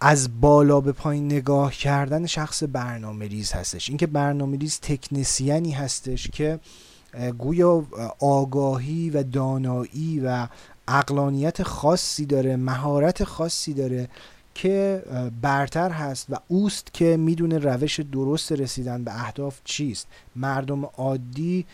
از 0.00 0.40
بالا 0.40 0.80
به 0.80 0.92
پایین 0.92 1.26
نگاه 1.26 1.72
کردن 1.72 2.26
شخص 2.26 2.62
برنامه 2.72 3.26
ریز 3.26 3.52
هستش. 3.52 3.88
اینکه 3.88 4.06
برنامه 4.06 4.58
ریز 4.58 4.80
تکنسیانی 4.80 5.70
هستش 5.70 6.30
که 6.30 6.60
گویا 7.38 7.84
آگاهی 8.20 9.10
و 9.10 9.22
دانایی 9.22 10.20
و 10.24 10.46
اقلانیت 10.88 11.62
خاصی 11.62 12.26
داره 12.26 12.56
مهارت 12.56 13.24
خاصی 13.24 13.74
داره 13.74 14.08
که 14.54 15.02
برتر 15.42 15.90
هست 15.90 16.26
و 16.30 16.36
اوست 16.48 16.94
که 16.94 17.16
می‌دونه 17.16 17.58
روش 17.58 18.00
درست 18.00 18.52
رسیدن 18.52 19.04
به 19.04 19.20
اهداف 19.24 19.60
چیست. 19.64 20.06
مردم 20.36 20.84
عادی 20.84 21.66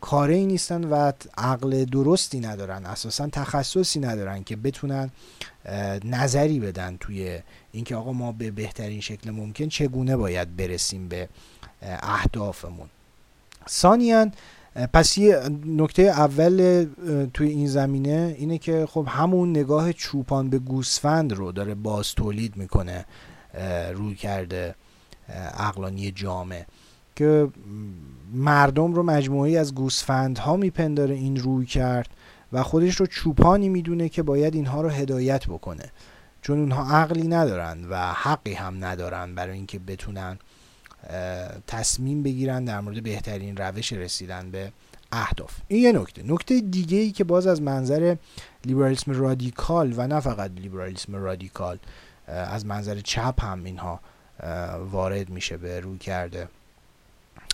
کاری 0.00 0.46
نیستن 0.46 0.84
و 0.84 1.12
عقل 1.38 1.84
درستی 1.84 2.40
ندارن. 2.40 2.86
اساسا 2.86 3.28
تخصصی 3.28 4.00
ندارن 4.00 4.44
که 4.44 4.56
بتونن 4.56 5.10
نظری 6.04 6.60
بدن 6.60 6.96
توی 7.00 7.40
اینکه 7.72 7.96
آقا 7.96 8.12
ما 8.12 8.32
به 8.32 8.50
بهترین 8.50 9.00
شکل 9.00 9.30
ممکن 9.30 9.68
چگونه 9.68 10.16
باید 10.16 10.56
برسیم 10.56 11.08
به 11.08 11.28
اهدافمون. 11.82 12.88
ثانیاً 13.68 14.30
پس 14.92 15.18
یه 15.18 15.40
نکته 15.66 16.02
اول 16.02 16.86
توی 17.34 17.48
این 17.48 17.66
زمینه 17.66 18.36
اینه 18.38 18.58
که 18.58 18.86
خب 18.90 19.06
همون 19.08 19.50
نگاه 19.50 19.92
چوپان 19.92 20.50
به 20.50 20.58
گوسفند 20.58 21.32
رو 21.32 21.52
داره 21.52 21.74
باز 21.74 22.14
تولید 22.14 22.56
می‌کنه 22.56 23.04
روی 23.94 24.14
کرده 24.14 24.74
اقلانی 25.58 26.10
جامعه 26.10 26.66
که 27.16 27.48
مردم 28.32 28.94
رو 28.94 29.02
مجموعی 29.02 29.56
از 29.56 29.74
گوسفندها 29.74 30.56
میپنداره 30.56 31.14
این 31.14 31.36
روی 31.36 31.66
کرد 31.66 32.08
و 32.52 32.62
خودش 32.62 32.96
رو 32.96 33.06
چوپانی 33.06 33.68
می‌دونه 33.68 34.08
که 34.08 34.22
باید 34.22 34.54
اینها 34.54 34.80
رو 34.80 34.88
هدایت 34.88 35.46
بکنه. 35.46 35.84
چون 36.42 36.58
اونها 36.58 36.96
عقلی 36.96 37.28
ندارن 37.28 37.84
و 37.90 38.12
حقی 38.12 38.54
هم 38.54 38.84
ندارن 38.84 39.34
برای 39.34 39.56
اینکه 39.56 39.78
بتونن 39.78 40.38
تصمیم 41.66 42.22
بگیرن 42.22 42.64
در 42.64 42.80
مورد 42.80 43.02
بهترین 43.02 43.56
روش 43.56 43.92
رسیدن 43.92 44.50
به 44.50 44.72
اهداف. 45.12 45.56
این 45.68 45.82
یه 45.82 45.92
نکته. 45.92 46.22
نکته 46.22 46.60
دیگه 46.60 46.98
ای 46.98 47.10
که 47.10 47.24
باز 47.24 47.46
از 47.46 47.62
منظر 47.62 48.16
لیبرالیسم 48.64 49.12
رادیکال 49.12 49.94
و 49.96 50.06
نه 50.06 50.20
فقط 50.20 50.50
لیبرالیسم 50.50 51.16
رادیکال 51.16 51.78
از 52.26 52.66
منظر 52.66 53.00
چپ 53.00 53.44
هم 53.44 53.64
اینها 53.64 54.00
وارد 54.90 55.30
میشه 55.30 55.56
به 55.56 55.80
روی 55.80 55.98
کرده 55.98 56.48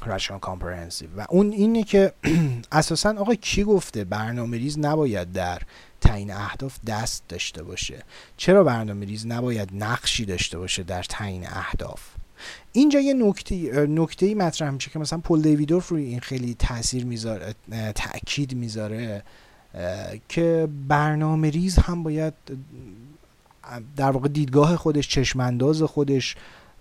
rational 0.06 0.38
comprehensive 0.38 1.08
و 1.16 1.24
اون 1.28 1.52
اینه 1.52 1.82
که 1.82 2.12
اساسا 2.72 3.14
آقا 3.18 3.34
کی 3.34 3.64
گفته 3.64 4.04
برنامه 4.04 4.56
ریز 4.56 4.78
نباید 4.78 5.32
در 5.32 5.62
تعیین 6.00 6.32
اهداف 6.32 6.78
دست 6.86 7.24
داشته 7.28 7.62
باشه؟ 7.62 8.02
چرا 8.36 8.64
برنامه 8.64 9.06
ریز 9.06 9.26
نباید 9.26 9.68
نقشی 9.72 10.24
داشته 10.24 10.58
باشه 10.58 10.82
در 10.82 11.02
تعیین 11.02 11.46
اهداف؟ 11.46 12.00
اینجا 12.72 13.00
یه 13.00 13.14
نکته 13.14 13.86
نکته 13.86 14.34
مطرح 14.34 14.70
میشه 14.70 14.90
که 14.90 14.98
مثلا 14.98 15.18
پل 15.18 15.42
دیویدوف 15.42 15.88
روی 15.88 16.04
این 16.04 16.20
خیلی 16.20 16.56
تاثیر 16.58 17.04
می‌ذاره 17.04 17.54
تاکید 17.94 18.54
می‌ذاره 18.54 19.22
که 20.28 20.68
برنامه 20.88 21.50
ریز 21.50 21.76
هم 21.76 22.02
باید 22.02 22.34
در 23.96 24.10
واقع 24.10 24.28
دیدگاه 24.28 24.76
خودش 24.76 25.08
چشمانداز 25.08 25.82
خودش 25.82 26.36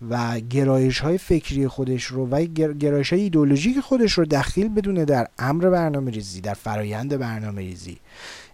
و 0.09 0.39
گرایش 0.39 0.99
های 0.99 1.17
فکری 1.17 1.67
خودش 1.67 2.03
رو 2.03 2.27
و 2.27 2.45
گرایش 2.79 3.13
های 3.13 3.21
ایدولوژیک 3.21 3.79
خودش 3.79 4.13
رو 4.13 4.25
دخیل 4.25 4.69
بدونه 4.69 5.05
در 5.05 5.27
امر 5.39 5.69
برنامه 5.69 6.11
ریزی 6.11 6.41
در 6.41 6.53
فرایند 6.53 7.17
برنامه 7.17 7.61
ریزی. 7.61 7.97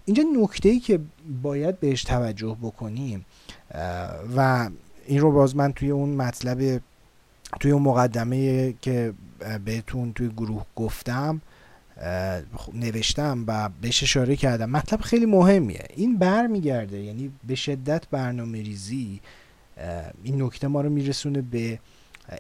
اینجا 0.06 0.24
نکته 0.42 0.70
ای 0.70 0.80
که 0.80 1.00
باید 1.42 1.80
بهش 1.80 2.04
توجه 2.04 2.58
بکنیم 2.62 3.26
و 4.38 4.70
این 5.06 5.20
رو 5.20 5.32
باز 5.32 5.56
من 5.56 5.74
توی 5.74 5.90
اون 5.90 6.10
مطلب 6.10 6.82
توی 7.60 7.72
اون 7.72 7.82
مقدمه 7.82 8.74
که 8.82 9.14
بهتون 9.66 10.14
توی 10.14 10.30
گروه 10.30 10.66
گفتم 10.76 11.42
نوشتم 12.74 13.44
و 13.48 13.70
بهش 13.82 14.04
اشاره 14.04 14.36
کردم 14.36 14.70
مطلب 14.70 15.02
خیلی 15.02 15.26
مهمیه. 15.26 15.86
این 15.96 16.18
بر 16.18 16.48
میگرده 16.48 17.00
یعنی 17.00 17.32
به 17.48 17.56
شدت 17.56 18.08
برنامه 18.12 18.62
ریزی 18.62 19.22
این 20.24 20.42
نکته 20.42 20.68
ما 20.68 20.82
رو 20.82 20.90
میرسونه 20.90 21.42
به 21.42 21.80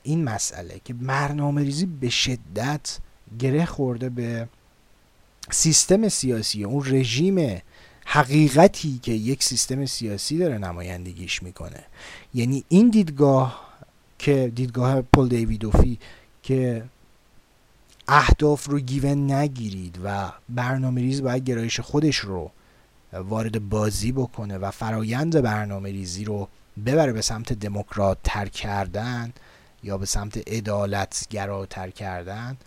این 0.04 0.24
مسئله 0.24 0.82
که 0.86 0.94
برنامه 0.94 1.64
ریزی 1.64 1.86
به 1.86 2.10
شدت 2.10 2.98
گره 3.40 3.66
خورده 3.66 4.10
به 4.10 4.48
سیستم 5.52 6.10
سیاسی. 6.10 6.64
اون 6.64 6.86
رژیم 6.86 7.62
حقیقتی 8.06 9.00
که 9.04 9.12
یک 9.12 9.44
سیستم 9.44 9.86
سیاسی 9.86 10.38
داره 10.38 10.58
نمایندگیش 10.58 11.44
می‌کنه. 11.44 11.84
یعنی 12.34 12.64
این 12.70 12.90
دیدگاه 12.90 13.71
که 14.22 14.52
دیدگاه 14.56 15.02
پل 15.02 15.28
دیویدوفی 15.28 16.00
که 16.44 16.84
اهداف 18.08 18.70
رو 18.70 18.80
گیون 18.80 19.32
نگیرید 19.32 20.00
و 20.04 20.32
برنامه 20.50 21.02
ریز 21.02 21.22
باید 21.22 21.44
گرایش 21.44 21.80
خودش 21.80 22.18
رو 22.18 22.52
وارد 23.14 23.70
بازی 23.70 24.12
بکنه 24.12 24.58
و 24.58 24.72
فرایند 24.72 25.42
برنامه 25.42 25.92
ریزی 25.92 26.24
رو 26.24 26.48
ببره 26.86 27.14
به 27.14 27.22
سمت 27.22 27.54
دموکرات 27.54 28.18
تر 28.24 28.48
کردن 28.48 29.34
یا 29.84 29.98
به 29.98 30.06
سمت 30.06 30.48
عدالت 30.48 31.28
گراتر 31.30 31.90
کردن. 31.90 32.58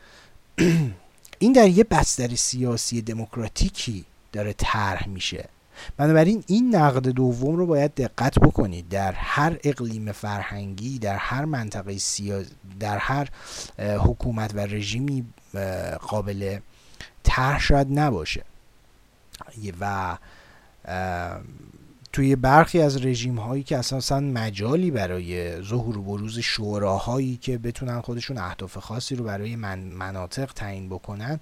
این 1.39 1.53
در 1.53 1.69
یه 1.69 1.85
بستر 1.85 2.35
سیاسی 2.35 3.03
دموکراتیکی 3.03 4.05
داره 4.33 4.53
طرح 4.53 5.09
میشه. 5.09 5.49
بنابراین 5.97 6.45
این 6.47 6.77
نقد 6.77 7.09
دوم 7.09 7.57
رو 7.57 7.67
باید 7.67 7.95
دقت 7.95 8.39
بکنید. 8.39 8.89
در 8.89 9.13
هر 9.13 9.59
اقلیم 9.65 10.13
فرهنگی 10.13 10.99
در 10.99 11.17
هر 11.17 11.45
منطقه 11.45 11.99
سیاسی 11.99 12.51
در 12.81 12.99
هر 12.99 13.29
حکومت 13.79 14.55
و 14.55 14.59
رژیمی 14.59 15.25
قابل 16.01 16.59
طرح 17.23 17.61
شاید 17.61 17.99
نباشه. 17.99 18.45
و 19.81 20.17
توی 22.13 22.37
برخی 22.37 22.81
از 22.81 23.05
رژیم 23.05 23.39
هایی 23.39 23.63
که 23.63 23.79
اساسا 23.79 24.21
مجالی 24.21 24.91
برای 24.91 25.63
ظهور 25.63 25.99
و 25.99 26.03
بروز 26.03 26.39
شوراهایی 26.39 27.37
که 27.37 27.59
بتونن 27.59 28.01
خودشون 28.01 28.39
اهداف 28.39 28.79
خاصی 28.79 29.17
رو 29.17 29.25
برای 29.25 29.57
من 29.57 29.79
مناطق 29.79 30.53
تعیین 30.53 30.89
بکنن 30.89 31.41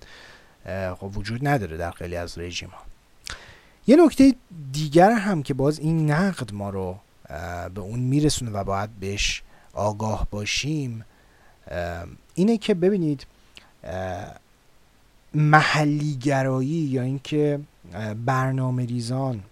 خب 1.01 1.17
وجود 1.17 1.49
نداره 1.49 1.77
در 1.77 1.91
خیلی 1.91 2.17
از 2.17 2.39
رژیم 2.39 2.69
ها 2.69 2.92
یه 3.87 3.97
نکته 4.05 4.35
دیگر 4.73 5.11
هم 5.11 5.43
که 5.43 5.55
باز 5.55 5.79
این 5.79 6.11
نقد 6.11 6.53
ما 6.53 6.71
رو 6.71 6.97
به 7.75 7.81
اون 7.81 8.01
میرسونه 8.01 8.51
و 8.51 8.65
باید 8.65 8.91
بهش 9.01 9.43
آگاه 9.73 10.27
باشیم 10.31 11.05
اینه 12.35 12.59
که 12.59 12.75
ببینید 12.75 13.27
محلی 15.35 16.15
گرایی 16.17 16.69
یا 16.69 17.03
اینکه 17.03 17.61
برنامه 18.27 18.87
ریزان 18.87 19.43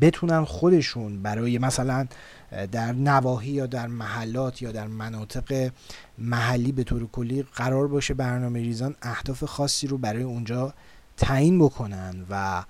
بتونن 0.00 0.44
خودشون 0.44 1.22
برای 1.22 1.58
مثلا 1.58 2.06
در 2.72 2.92
نواحی 2.92 3.50
یا 3.50 3.66
در 3.66 3.86
محلات 3.86 4.62
یا 4.62 4.72
در 4.72 4.86
مناطق 4.86 5.72
محلی 6.18 6.72
به 6.72 6.84
طور 6.84 7.06
کلی 7.06 7.42
قرار 7.42 7.88
باشه 7.88 8.14
برنامه 8.14 8.60
ریزان 8.60 8.94
اهداف 9.02 9.44
خاصی 9.44 9.86
رو 9.86 9.98
برای 9.98 10.22
اونجا 10.22 10.74
تعیین 11.16 11.58
بکنن 11.58 12.26
و 12.30 12.64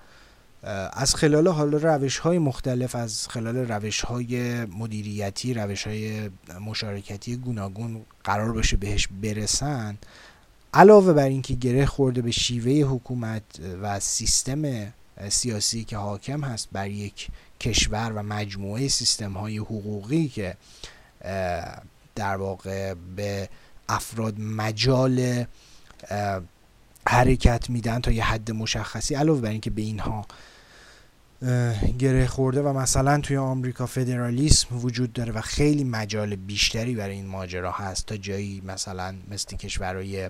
از 0.93 1.15
خلال 1.15 1.47
حالا 1.47 1.77
روش 1.77 2.17
های 2.17 2.39
مختلف 2.39 2.95
از 2.95 3.27
خلال 3.27 3.57
روش 3.57 4.01
های 4.01 4.65
مدیریتی 4.65 5.53
روش 5.53 5.87
های 5.87 6.29
مشارکتی 6.65 7.35
گوناگون 7.35 8.05
قرار 8.23 8.53
باشه 8.53 8.77
بهش 8.77 9.07
برسن. 9.21 9.97
علاوه 10.73 11.13
بر 11.13 11.27
اینکه 11.27 11.53
گره 11.53 11.85
خورده 11.85 12.21
به 12.21 12.31
شیوه 12.31 12.89
حکومت 12.95 13.43
و 13.81 13.99
سیستم 13.99 14.93
سیاسی 15.29 15.83
که 15.83 15.97
حاکم 15.97 16.43
هست 16.43 16.67
بر 16.71 16.89
یک 16.89 17.27
کشور 17.59 18.11
و 18.15 18.23
مجموعه 18.23 18.87
سیستم 18.87 19.33
های 19.33 19.57
حقوقی 19.57 20.27
که 20.27 20.57
در 22.15 22.35
واقع 22.35 22.93
به 23.15 23.49
افراد 23.89 24.39
مجال 24.39 25.45
حرکت 27.07 27.69
میدن 27.69 27.99
تا 27.99 28.11
یه 28.11 28.23
حد 28.23 28.51
مشخصی 28.51 29.15
علاوه 29.15 29.41
بر 29.41 29.49
اینکه 29.49 29.69
به 29.69 29.81
اینها 29.81 30.25
گره 31.99 32.27
خورده 32.27 32.61
و 32.61 32.73
مثلا 32.73 33.19
توی 33.21 33.37
آمریکا 33.37 33.85
فدرالیسم 33.85 34.77
وجود 34.77 35.13
داره 35.13 35.33
و 35.33 35.41
خیلی 35.41 35.83
مجال 35.83 36.35
بیشتری 36.35 36.95
برای 36.95 37.15
این 37.15 37.25
ماجرا 37.25 37.71
هست 37.71 38.05
تا 38.05 38.17
جایی 38.17 38.61
مثلا 38.65 39.15
مثل 39.31 39.57
کشورهای 39.57 40.29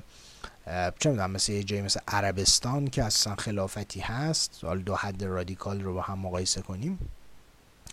چه 1.00 1.10
می‌دونم 1.10 1.32
مثل 1.32 1.52
یه 1.52 1.64
جایی 1.64 1.82
مثل 1.82 2.00
عربستان 2.08 2.88
که 2.88 3.04
اصلا 3.04 3.36
خلافتی 3.36 4.00
هست. 4.00 4.60
حالا 4.62 4.82
دو 4.82 4.96
حد 4.96 5.24
رادیکال 5.24 5.82
رو 5.82 5.94
با 5.94 6.02
هم 6.02 6.20
مقایسه 6.20 6.62
کنیم 6.62 7.00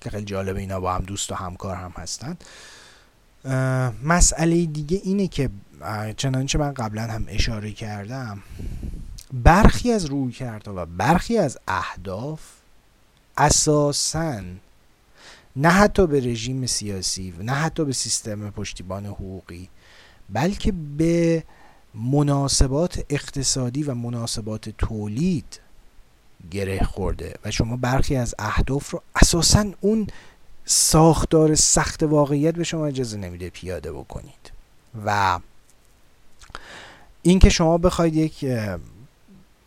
که 0.01 0.11
خیلی 0.11 0.25
جالب 0.25 0.57
اینا 0.57 0.81
با 0.81 0.92
هم 0.92 1.03
دوست 1.03 1.33
و 1.33 1.35
همکار 1.35 1.77
هم 1.77 1.92
هستن. 1.97 2.37
مسئله 4.03 4.66
دیگه 4.66 5.01
اینه 5.05 5.29
که 5.29 5.51
چنانچه 6.16 6.59
من 6.59 6.75
قبلا 6.75 7.03
هم 7.03 7.25
اشاره 7.29 7.73
کردم 7.73 8.42
برخی 9.33 9.92
از 9.92 10.05
روی 10.05 10.33
کرده 10.33 10.70
و 10.70 10.87
برخی 10.87 11.38
از 11.38 11.59
اهداف 11.68 12.40
اساسا 13.37 14.40
نه 15.57 15.68
حتی 15.68 16.07
به 16.07 16.20
رژیم 16.20 16.66
سیاسی 16.66 17.31
و 17.31 17.42
نه 17.42 17.53
حتی 17.53 17.85
به 17.85 17.92
سیستم 17.92 18.51
پشتیبان 18.51 19.07
حقوقی 19.07 19.68
بلکه 20.31 20.73
به 20.73 21.44
مناسبات 21.94 23.05
اقتصادی 23.11 23.83
و 23.83 23.94
مناسبات 23.94 24.68
تولید 24.68 25.61
گره 26.51 26.85
خورده. 26.85 27.35
و 27.44 27.51
شما 27.51 27.77
برخی 27.77 28.16
از 28.16 28.35
اهداف 28.38 28.90
رو 28.90 29.03
اساسا 29.16 29.64
اون 29.81 30.07
ساختار 30.64 31.55
سخت 31.55 32.03
واقعیت 32.03 32.55
به 32.55 32.64
شما 32.64 32.87
اجازه 32.87 33.16
نمیده 33.16 33.51
پیاده 33.51 33.92
بکنید. 33.92 34.53
و 35.05 35.38
اینکه 37.27 37.49
شما 37.49 37.79
بخواید 37.79 38.17
یک 38.17 38.47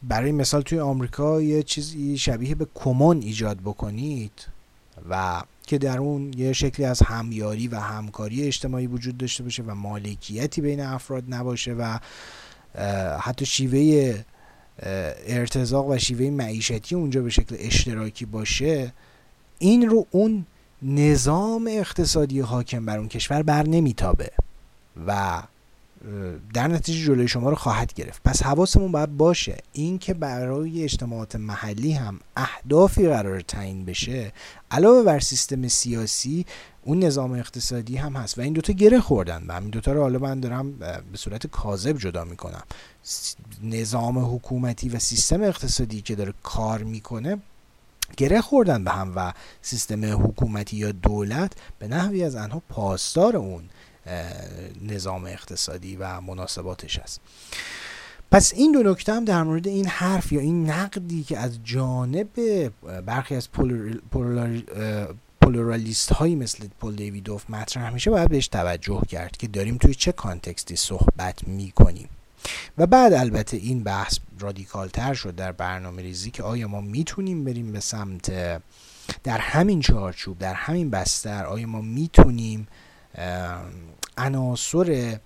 برای 0.04 0.32
مثال 0.32 0.62
توی 0.62 0.80
آمریکا 0.80 1.42
یه 1.42 1.64
چیزی 1.64 2.18
شبیه 2.18 2.56
به 2.56 2.68
کمون 2.76 3.22
ایجاد 3.22 3.58
بکنید 3.58 4.48
و 5.10 5.42
که 5.68 5.78
در 5.78 5.98
اون 5.98 6.34
یه 6.38 6.54
شکلی 6.54 6.86
از 6.86 7.02
همیاری 7.02 7.68
و 7.68 7.76
همکاری 7.76 8.44
اجتماعی 8.44 8.88
وجود 8.88 9.18
داشته 9.18 9.44
باشه 9.44 9.64
و 9.64 9.76
مالکیتی 9.76 10.62
بین 10.62 10.80
افراد 10.80 11.24
نباشه 11.30 11.74
و 11.74 12.00
حتی 13.20 13.46
شیوه 13.46 14.16
ارتزاق 15.28 15.88
و 15.88 15.98
شیوه 15.98 16.30
معیشتی 16.30 16.96
اونجا 16.96 17.22
به 17.22 17.30
شکل 17.30 17.56
اشتراکی 17.60 18.26
باشه 18.26 18.94
این 19.60 19.90
رو 19.90 20.06
اون 20.12 20.46
نظام 20.82 21.68
اقتصادی 21.72 22.40
حاکم 22.40 22.86
بر 22.86 22.98
اون 22.98 23.08
کشور 23.08 23.44
بر 23.44 23.68
نمیتابه 23.68 24.32
و 25.08 25.42
در 26.54 26.68
نتیجه 26.68 27.06
جلوی 27.06 27.28
شما 27.28 27.50
رو 27.50 27.56
خواهد 27.56 27.94
گرفت. 27.94 28.22
پس 28.24 28.44
حواسمون 28.44 28.92
باید 28.92 29.18
باشه. 29.18 29.58
این 29.74 30.00
که 30.00 30.14
برای 30.14 30.84
اجتماعات 30.84 31.36
محلی 31.36 31.92
هم 31.92 32.20
اهدافی 32.36 33.08
قرار 33.08 33.42
تعیین 33.42 33.86
بشه 33.86 34.34
علاوه 34.72 35.04
بر 35.04 35.20
سیستم 35.20 35.68
سیاسی 35.68 36.46
اون 36.84 37.04
نظام 37.04 37.32
اقتصادی 37.32 37.98
هم 37.98 38.16
هست. 38.16 38.38
و 38.38 38.42
این 38.42 38.54
دوتا 38.54 38.74
گره 38.74 39.00
خوردن 39.00 39.44
و 39.48 39.54
همین 39.54 39.70
دوتا 39.70 39.92
رو 39.92 40.02
حالا 40.02 40.20
من 40.20 40.40
دارم 40.40 40.72
به 41.12 41.18
صورت 41.18 41.48
کاذب 41.48 41.98
جدا 41.98 42.24
می‌کنم. 42.24 42.64
نظام 43.64 44.36
حکومتی 44.36 44.90
و 44.90 45.00
سیستم 45.00 45.44
اقتصادی 45.44 46.02
که 46.02 46.16
داره 46.16 46.34
کار 46.44 46.84
می‌کنه 46.84 47.38
گره 48.18 48.42
خوردن 48.42 48.84
به 48.84 48.92
هم 48.92 49.14
و 49.16 49.34
سیستم 49.62 50.26
حکومتی 50.26 50.78
یا 50.78 50.92
دولت 50.92 51.52
به 51.80 51.88
نحوی 51.88 52.24
از 52.24 52.36
آنها 52.36 52.62
پاسدار 52.70 53.38
اون 53.38 53.64
نظام 54.82 55.26
اقتصادی 55.26 55.96
و 55.96 56.22
مناسباتش 56.22 57.00
است 57.00 57.22
پس 58.32 58.54
این 58.54 58.72
دو 58.72 58.92
نکته 58.92 59.14
هم 59.14 59.26
در 59.26 59.44
مورد 59.44 59.68
این 59.68 59.88
حرف 59.88 60.32
یا 60.32 60.40
این 60.40 60.70
نقدی 60.70 61.24
که 61.24 61.38
از 61.38 61.60
جانب 61.64 62.28
برخی 63.06 63.36
از 63.36 63.50
پولورالیست 65.42 66.14
هایی 66.14 66.36
مثل 66.36 66.68
پول 66.80 66.96
دیویدوف 66.96 67.50
مطرح 67.50 67.94
میشه 67.94 68.12
باید 68.12 68.30
بهش 68.30 68.48
توجه 68.48 69.02
کرد 69.10 69.38
که 69.38 69.48
داریم 69.48 69.78
توی 69.78 69.96
چه 69.96 70.12
کانتکستی 70.12 70.76
صحبت 70.76 71.48
می‌کنیم. 71.48 72.10
و 72.78 72.86
بعد 72.86 73.14
البته 73.14 73.58
این 73.58 73.84
بحث 73.84 74.18
رادیکال 74.40 74.88
تر 74.88 75.14
شد 75.14 75.36
در 75.36 75.52
برنامه 75.52 76.02
ریزی 76.02 76.32
که 76.32 76.44
آیا 76.44 76.68
ما 76.68 76.82
می‌تونیم 76.82 77.44
بریم 77.44 77.72
به 77.72 77.80
سمت 77.80 78.32
در 79.24 79.38
همین 79.38 79.80
چارچوب 79.80 80.40
در 80.40 80.54
همین 80.54 80.90
بستر 80.90 81.46
آیا 81.46 81.68
ما 81.68 81.82
می‌تونیم 81.82 82.68
عناصر 84.18 85.18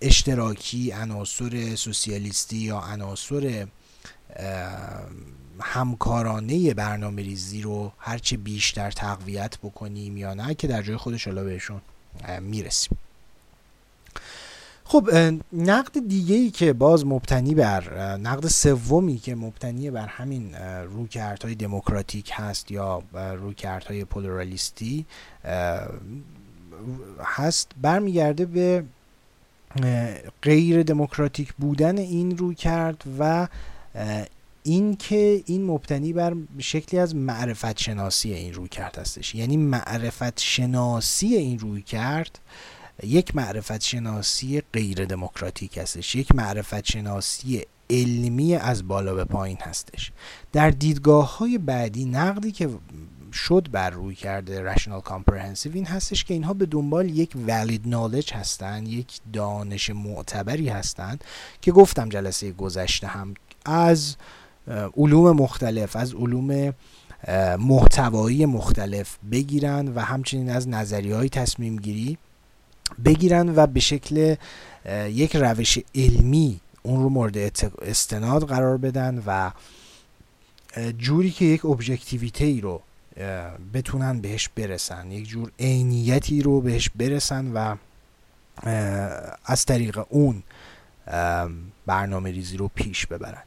اشتراکی 0.00 0.92
عناصر 0.92 1.74
سوسیالیستی 1.76 2.56
یا 2.56 2.80
عناصر 2.80 3.66
همکارانه 5.60 6.74
برنامه 6.74 7.22
ریزی 7.22 7.62
رو 7.62 7.92
هرچه 7.98 8.36
بیشتر 8.36 8.90
تقویت 8.90 9.58
بکنیم 9.58 10.16
یا 10.16 10.34
نه 10.34 10.54
که 10.54 10.66
در 10.66 10.82
جای 10.82 10.96
خودش 10.96 11.24
حالا 11.24 11.44
بهشون 11.44 11.80
می‌رسیم. 12.40 12.98
خب 14.84 15.10
نقد 15.52 16.08
دیگه 16.08 16.34
ای 16.34 16.50
که 16.50 16.72
باز 16.72 17.06
مبتنی 17.06 17.54
بر 17.54 18.16
نقد 18.16 18.46
سومی 18.46 19.18
که 19.18 19.34
مبتنی 19.34 19.90
بر 19.90 20.06
همین 20.06 20.54
رویکردهای 20.84 21.54
دموکراتیک 21.54 22.30
هست 22.34 22.70
یا 22.70 23.02
رویکردهای 23.12 24.04
پولورالیستی 24.04 25.06
هست 27.24 27.70
برمیگرده 27.82 28.44
به 28.46 28.84
غیر 30.42 30.82
دموکراتیک 30.82 31.52
بودن 31.52 31.98
این 31.98 32.38
روی 32.38 32.54
کرد 32.54 33.04
و 33.18 33.48
این 34.62 34.96
که 34.96 35.42
این 35.46 35.64
مبتنی 35.64 36.12
بر 36.12 36.34
شکلی 36.58 37.00
از 37.00 37.14
معرفت 37.14 37.78
شناسی 37.78 38.32
این 38.32 38.54
روی 38.54 38.68
کرد 38.68 38.98
هستش. 38.98 39.34
یعنی 39.34 39.56
معرفت 39.56 40.40
شناسی 40.40 41.26
این 41.26 41.58
روی 41.58 41.82
کرد 41.82 42.38
یک 43.02 43.36
معرفت 43.36 43.80
شناسی 43.80 44.62
غیر 44.72 45.04
دموکراتیک 45.04 45.78
هستش. 45.78 46.14
یک 46.14 46.34
معرفت 46.34 46.84
شناسی 46.84 47.62
علمی 47.90 48.54
از 48.54 48.88
بالا 48.88 49.14
به 49.14 49.24
پایین 49.24 49.58
هستش. 49.60 50.12
در 50.52 50.70
دیدگاه 50.70 51.38
های 51.38 51.58
بعدی 51.58 52.04
نقدی 52.04 52.52
که 52.52 52.68
شد 53.36 53.68
بر 53.72 53.90
روی 53.90 54.14
کرده 54.14 54.62
رشنال 54.62 55.00
کامپرهنسیو 55.00 55.72
این 55.74 55.86
هستش 55.86 56.24
که 56.24 56.34
اینها 56.34 56.54
به 56.54 56.66
دنبال 56.66 57.10
یک 57.10 57.32
valid 57.32 57.92
knowledge 57.92 58.32
هستند 58.32 58.88
یک 58.88 59.20
دانش 59.32 59.90
معتبری 59.90 60.68
هستند 60.68 61.24
که 61.60 61.72
گفتم 61.72 62.08
جلسه 62.08 62.52
گذشته 62.52 63.06
هم 63.06 63.34
از 63.64 64.16
علوم 64.96 65.36
مختلف 65.36 65.96
از 65.96 66.14
علوم 66.14 66.74
محتوایی 67.58 68.46
مختلف 68.46 69.16
بگیرن 69.32 69.88
و 69.88 70.00
همچنین 70.00 70.50
از 70.50 70.68
نظریه 70.68 71.16
های 71.16 71.28
تصمیم 71.28 71.76
گیری 71.76 72.18
بگیرن 73.04 73.54
و 73.56 73.66
به 73.66 73.80
شکل 73.80 74.36
یک 75.08 75.36
روش 75.36 75.78
علمی 75.94 76.60
اون 76.82 77.02
رو 77.02 77.08
مورد 77.08 77.36
استناد 77.82 78.48
قرار 78.48 78.76
بدن 78.76 79.22
و 79.26 79.50
جوری 80.98 81.30
که 81.30 81.44
یک 81.44 81.64
ابژکتیویته 81.64 82.60
رو 82.60 82.82
بتونن 83.74 84.20
بهش 84.20 84.48
برسن. 84.48 85.10
یک 85.10 85.28
جور 85.28 85.52
عینیتی 85.58 86.42
رو 86.42 86.60
بهش 86.60 86.88
برسن 86.88 87.52
و 87.52 87.76
از 89.44 89.64
طریق 89.64 90.04
اون 90.08 90.42
برنامه 91.86 92.30
ریزی 92.30 92.56
رو 92.56 92.70
پیش 92.74 93.06
ببرن. 93.06 93.42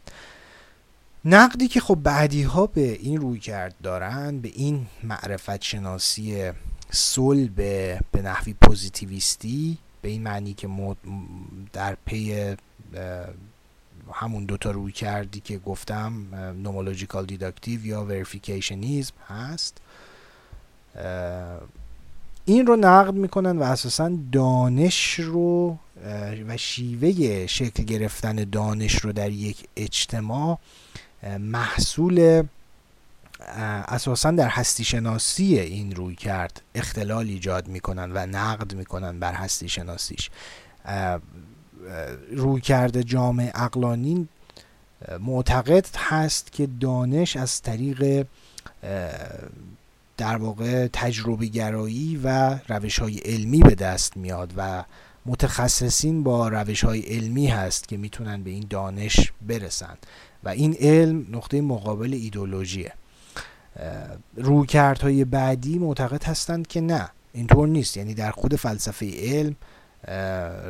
نقدی 1.26 1.68
که 1.68 1.80
خب 1.80 1.96
بعدی 1.96 2.44
ها 2.44 2.68
به 2.68 2.92
این 2.92 3.22
روی 3.22 3.40
کرد 3.40 3.76
دارن 3.84 4.40
به 4.40 4.50
این 4.56 4.88
معرفت 5.04 5.62
شناسی 5.62 6.52
صلب 6.92 7.56
به 8.12 8.22
نحوی 8.24 8.54
پوزیتیویستی 8.54 9.78
به 10.02 10.10
این 10.10 10.24
معنی 10.24 10.54
که 10.54 10.70
در 11.74 11.98
پی 12.06 12.56
همون 14.14 14.46
دوتا 14.46 14.72
رویکردی 14.72 15.40
که 15.40 15.58
گفتم 15.58 16.36
nomological 16.64 17.26
deductive 17.26 17.86
یا 17.86 18.06
verificationism 18.06 19.14
هست. 19.28 19.78
این 22.46 22.68
رو 22.68 22.76
نقد 22.76 23.14
می‌کنن 23.14 23.58
و 23.58 23.64
اساسا 23.64 24.12
دانش 24.32 25.14
رو 25.20 25.78
و 26.48 26.58
شیوه 26.58 27.48
شکل 27.48 27.84
گرفتن 27.84 28.36
دانش 28.36 28.96
رو 28.96 29.12
در 29.12 29.32
یک 29.32 29.68
اجتماع 29.76 30.60
محصول 31.40 32.44
اساسا 33.88 34.32
در 34.32 34.48
هستی 34.48 34.84
شناسی 34.84 35.60
این 35.60 35.96
روی 35.96 36.16
کرد 36.16 36.62
اختلال 36.76 37.28
ایجاد 37.28 37.68
می‌کنن 37.68 38.12
و 38.12 38.26
نقد 38.26 38.74
می‌کنن 38.74 39.20
بر 39.20 39.34
هستی 39.34 39.70
شناسیش 39.70 40.30
روی 42.32 42.62
کرده 42.62 43.04
جامعه 43.04 43.52
اقلانی 43.56 44.28
معتقد 45.20 45.88
هست 45.96 46.52
که 46.52 46.68
دانش 46.80 47.38
از 47.38 47.62
طریق 47.62 48.26
در 50.18 50.38
واقع 50.38 50.88
تجربه 50.94 51.46
گرایی 51.46 52.22
و 52.24 52.60
روش 52.68 53.00
های 53.00 53.18
علمی 53.18 53.60
به 53.60 53.76
دست 53.76 54.18
میاد 54.18 54.54
و 54.58 54.84
متخصصین 55.26 56.24
با 56.24 56.48
روش 56.48 56.84
های 56.84 57.00
علمی 57.00 57.48
هست 57.48 57.88
که 57.88 57.98
می‌تونن 57.98 58.44
به 58.44 58.50
این 58.50 58.66
دانش 58.70 59.32
برسن. 59.48 59.98
و 60.44 60.50
این 60.50 60.76
علم 60.80 61.28
نقطه 61.32 61.62
مقابل 61.62 62.14
ایدولوژیه 62.14 62.94
رویکردهای 64.36 65.26
بعدی 65.26 65.80
معتقد 65.80 66.24
هستند 66.24 66.68
که 66.68 66.82
نه 66.82 67.10
اینطور 67.34 67.68
نیست. 67.68 67.98
یعنی 67.98 68.14
در 68.14 68.32
خود 68.32 68.56
فلسفه 68.56 69.12
علم 69.16 69.56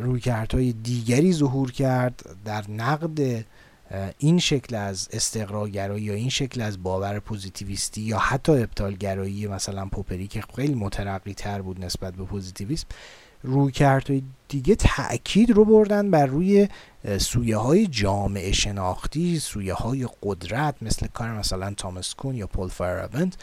رویکردهای 0.02 0.74
دیگری 0.74 1.34
ظهور 1.34 1.72
کرد 1.72 2.26
در 2.46 2.64
نقد 2.70 3.46
این 4.18 4.40
شکل 4.40 4.76
از 4.76 5.10
استقراگرایی 5.14 6.04
یا 6.04 6.14
این 6.14 6.30
شکل 6.30 6.62
از 6.62 6.84
باور 6.84 7.20
پوزیتیویستی 7.20 8.02
یا 8.02 8.18
حتی 8.18 8.52
ابطالگرایی 8.52 9.48
مثلا 9.48 9.86
پوپری 9.86 10.28
که 10.28 10.44
خیلی 10.56 10.76
مترقی 10.76 11.34
تر 11.34 11.62
بود 11.62 11.86
نسبت 11.86 12.14
به 12.14 12.24
پوزیتیویسم 12.24 12.88
رویکردهای 13.44 14.24
دیگه 14.48 14.76
تاکید 14.76 15.52
رو 15.52 15.66
بردن 15.66 16.12
بر 16.12 16.26
روی 16.26 16.68
سویه 17.18 17.58
های 17.58 17.88
جامعه 17.88 18.52
شناختی 18.52 19.40
سویه 19.40 19.74
های 19.74 20.08
قدرت 20.24 20.76
مثل 20.82 21.08
کار 21.08 21.32
مثلا 21.32 21.74
تامس 21.74 22.14
کون 22.14 22.36
یا 22.36 22.48
پول 22.48 22.68
فایراونت 22.68 23.38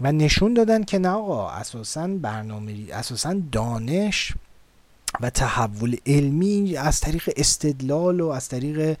و 0.00 0.12
نشون 0.12 0.54
دادن 0.54 0.84
که 0.84 0.98
نه 0.98 1.08
آقا 1.08 1.50
اساسا 1.50 2.06
برنامه 2.06 2.74
اساسا 2.92 3.40
دانش 3.52 4.32
و 5.20 5.30
تحول 5.30 5.96
علمی 6.06 6.76
از 6.76 7.00
طریق 7.00 7.30
استدلال 7.36 8.20
و 8.20 8.28
از 8.28 8.48
طریق 8.48 8.96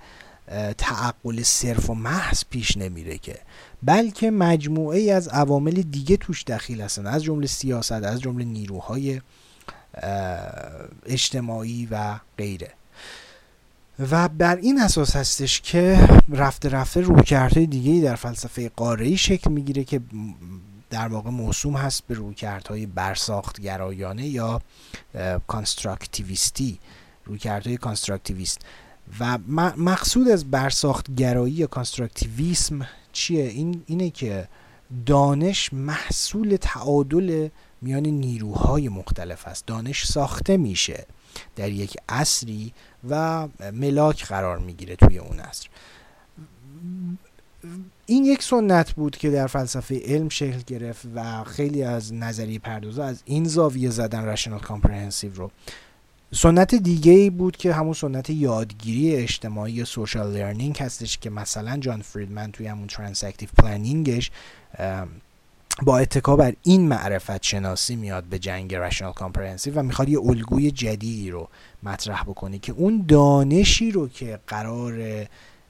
تعقل 0.78 1.42
صرف 1.42 1.90
و 1.90 1.94
محض 1.94 2.44
پیش 2.50 2.76
نمیره 2.76 3.18
که. 3.18 3.38
بلکه 3.82 4.30
مجموعه 4.30 4.98
ای 4.98 5.10
از 5.10 5.28
عوامل 5.28 5.72
دیگه 5.72 6.16
توش 6.16 6.44
دخیل 6.44 6.80
هستن. 6.80 7.06
از 7.06 7.22
جمله 7.22 7.46
سیاست 7.46 7.92
از 7.92 8.20
جمله 8.20 8.44
نیروهای 8.44 9.20
اجتماعی 11.06 11.88
و 11.90 12.20
غیره. 12.38 12.70
و 14.10 14.28
بر 14.28 14.56
این 14.56 14.80
اساس 14.80 15.16
هستش 15.16 15.60
که 15.60 16.08
رفته 16.28 16.68
رفته 16.68 17.00
رویکردهای 17.00 17.66
دیگه 17.66 18.04
در 18.04 18.16
فلسفه 18.16 18.68
قاره 18.68 19.16
شکل 19.16 19.50
می‌گیره 19.50 19.84
که 19.84 20.00
در 20.92 21.08
واقع 21.08 21.30
موسوم 21.30 21.76
هست 21.76 22.06
به 22.06 22.14
رویکردهای 22.14 22.86
برساختگرایانه 22.86 24.26
یا 24.26 24.60
constructivist 25.46 26.69
ی 26.69 26.78
رویکردهای 27.24 27.76
constructivist 27.76 28.60
و 29.20 29.38
مقصود 29.76 30.28
از 30.28 30.50
برساختگرایی 30.50 31.54
یا 31.54 31.66
constructivism 31.66 32.86
چیه؟ 33.12 33.44
این 33.44 33.82
اینه 33.86 34.10
که 34.10 34.48
دانش 35.06 35.72
محصول 35.72 36.56
تعادل 36.60 37.48
میان 37.82 38.02
نیروهای 38.06 38.88
مختلف 38.88 39.48
است. 39.48 39.66
دانش 39.66 40.06
ساخته 40.06 40.56
میشه 40.56 41.06
در 41.56 41.68
یک 41.68 41.96
عصری 42.08 42.72
و 43.08 43.48
ملاک 43.72 44.24
قرار 44.26 44.58
می‌گیره 44.58 44.96
توی 44.96 45.18
اون 45.18 45.40
عصر. 45.40 45.68
این 48.06 48.24
یک 48.24 48.42
سنت 48.42 48.92
بود 48.92 49.16
که 49.16 49.30
در 49.30 49.46
فلسفه 49.46 50.00
علم 50.04 50.28
شکل 50.28 50.58
گرفت 50.66 51.06
و 51.14 51.44
خیلی 51.44 51.82
از 51.82 52.14
نظریه 52.14 52.58
پردازا 52.58 53.04
از 53.04 53.22
این 53.24 53.44
زاویه 53.44 53.90
زدن 53.90 54.24
rational 54.24 54.60
comprehensive 54.60 55.34
رو. 55.34 55.50
سنت 56.34 56.74
دیگه 56.74 57.12
ای 57.12 57.30
بود 57.30 57.56
که 57.56 57.74
همون 57.74 57.92
سنت 57.92 58.30
یادگیری 58.30 59.16
اجتماعی 59.16 59.84
social 59.84 60.32
learning 60.32 60.78
هستش 60.78 61.18
که 61.18 61.30
مثلا 61.30 61.76
جان 61.76 62.02
فریدمن 62.02 62.52
توی 62.52 62.66
همون 62.66 62.86
transactive 62.86 63.48
planning 63.58 64.16
ش 64.16 64.30
با 65.82 65.98
اتکا 65.98 66.36
بر 66.36 66.54
این 66.62 66.88
معرفت 66.88 67.42
شناسی 67.42 67.96
میاد 67.96 68.24
به 68.24 68.38
جنگ 68.38 68.74
rational 68.74 69.12
comprehensive 69.12 69.78
و 69.78 69.82
می‌خواد 69.82 70.08
یه 70.08 70.20
الگوی 70.20 70.70
جدیدی 70.70 71.30
رو 71.30 71.48
مطرح 71.82 72.22
بکنه 72.22 72.58
که 72.58 72.72
اون 72.72 73.04
دانشی 73.08 73.90
رو 73.90 74.08
که 74.08 74.38
قراره 74.46 75.26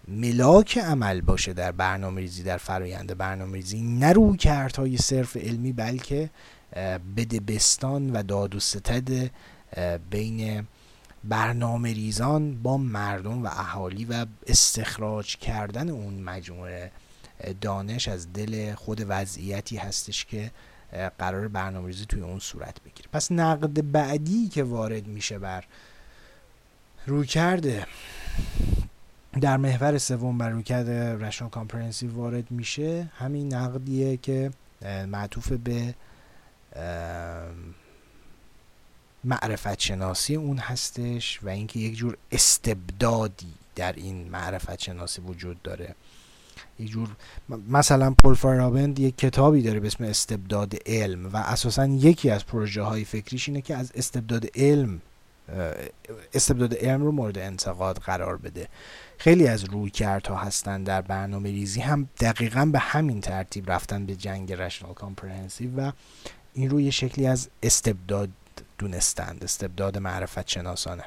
ملاک 0.09 0.79
عمل 0.79 1.21
باشه 1.21 1.53
در 1.53 1.73
برنامه 1.73 2.21
ریزی 2.21 2.43
در 2.43 2.57
فرایند 2.57 3.19
برنامه 3.19 3.53
ریزی 3.53 3.83
نرو 3.83 4.37
های 4.77 4.97
صرف 4.97 5.37
علمی 5.37 5.73
بلکه 5.73 6.31
بده 7.17 7.41
بستان 7.41 8.13
و 8.13 8.23
داد 8.23 8.55
و 8.55 8.61
ستد 8.61 9.31
بین 10.11 10.67
برنامه 11.25 11.93
ریزان 11.93 12.63
با 12.63 12.77
مردم 12.77 13.45
و 13.45 13.47
اهالی 13.47 14.05
و 14.05 14.27
استخراج 14.47 15.37
کردن 15.37 15.91
اون 15.91 16.15
مجموعه 16.15 16.91
دانش 17.61 18.09
از 18.09 18.33
دل 18.33 18.75
خود 18.75 19.05
وضعیتی 19.09 19.77
هستش 19.77 20.25
که 20.25 20.51
قراره 21.19 21.49
برنامه 21.49 21.87
ریزی 21.87 22.07
توی 22.07 22.21
اون 22.21 22.39
صورت 22.39 22.83
بگیره. 22.83 23.09
پس 23.13 23.33
نقد 23.33 23.93
بعدی 23.93 24.49
که 24.49 24.63
وارد 24.63 25.07
میشه 25.07 25.39
بر 25.39 25.65
رویکرد 27.07 27.87
در 29.41 29.57
محور 29.57 29.99
سوم 29.99 30.39
بر 30.39 30.51
رویکرد 30.51 31.15
rational 31.15 31.51
comprehensive 31.51 32.13
وارد 32.15 32.51
میشه 32.51 33.11
همین 33.17 33.55
نقدیه 33.55 34.17
که 34.17 34.51
معطوف 35.07 35.53
به 35.53 35.95
معرفت 39.25 39.81
شناسی 39.81 40.37
اون 40.37 40.59
هستش 40.59 41.41
و 41.43 41.49
اینکه 41.49 41.81
یک 41.81 41.97
جور 41.97 42.17
استبدادی 42.33 43.55
در 43.77 43.93
این 43.93 44.29
معرفت 44.29 44.81
شناسی 44.81 45.21
وجود 45.21 45.63
داره. 45.63 45.95
یک 46.79 46.91
جور 46.91 47.09
مثلا 47.69 48.15
پول 48.23 48.35
فارابند 48.35 48.99
یک 48.99 49.17
کتابی 49.17 49.63
داره 49.63 49.81
به 49.81 49.87
اسم 49.87 50.05
استبداد 50.05 50.75
علم 50.87 51.27
و 51.27 51.37
اساسا 51.37 51.87
یکی 51.87 52.31
از 52.31 52.47
پروژه 52.47 52.83
های 52.83 53.05
فکریش 53.05 53.49
اینه 53.49 53.61
که 53.61 53.77
از 53.77 53.93
استبداد 53.95 54.47
علم 54.55 55.01
استبداد 56.35 56.75
علم 56.75 57.03
رو 57.03 57.13
مورد 57.13 57.39
انتقاد 57.39 57.99
قرار 57.99 58.37
بده. 58.37 58.69
خیلی 59.23 59.47
از 59.47 59.65
روی 59.65 59.91
ها 60.29 60.37
هستن 60.37 60.83
در 60.83 61.01
برنامه 61.03 61.51
ریزی. 61.51 61.81
هم 61.81 62.09
دقیقا 62.21 62.65
به 62.65 62.79
همین 62.79 63.21
ترتیب 63.21 63.71
رفتن 63.71 64.07
به 64.07 64.17
جنگ 64.17 64.53
رشنال 64.53 64.95
کامپرهنسیو 64.95 65.81
و 65.81 65.91
این 66.55 66.71
رو 66.71 66.81
یه 66.81 66.91
شکلی 66.91 67.27
از 67.27 67.49
استبداد 67.63 68.29
دونستند 68.79 69.45
استبداد 69.45 69.99
معرفت 69.99 70.49
شناسانه 70.49 71.05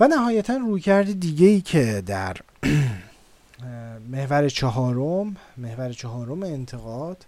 و 0.00 0.08
نهایتا 0.08 0.56
رویکرد 0.56 1.20
دیگه 1.20 1.46
ای 1.46 1.60
که 1.60 2.02
در 2.06 2.36
محور 4.12 4.48
چهارم 4.48 5.36
محور 5.56 5.92
چهارم 5.92 6.42
انتقاد 6.42 7.26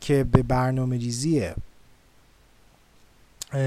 که 0.00 0.24
به 0.24 0.42
برنامه 0.42 0.96
ریزی 0.96 1.50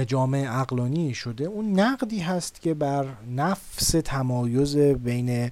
جامع 0.08 0.60
عقلانی 0.60 1.14
شده 1.14 1.44
اون 1.44 1.80
نقدی 1.80 2.20
هست 2.20 2.62
که 2.62 2.74
بر 2.74 3.06
نفس 3.36 3.92
تمایز 4.06 4.78
بین 4.78 5.52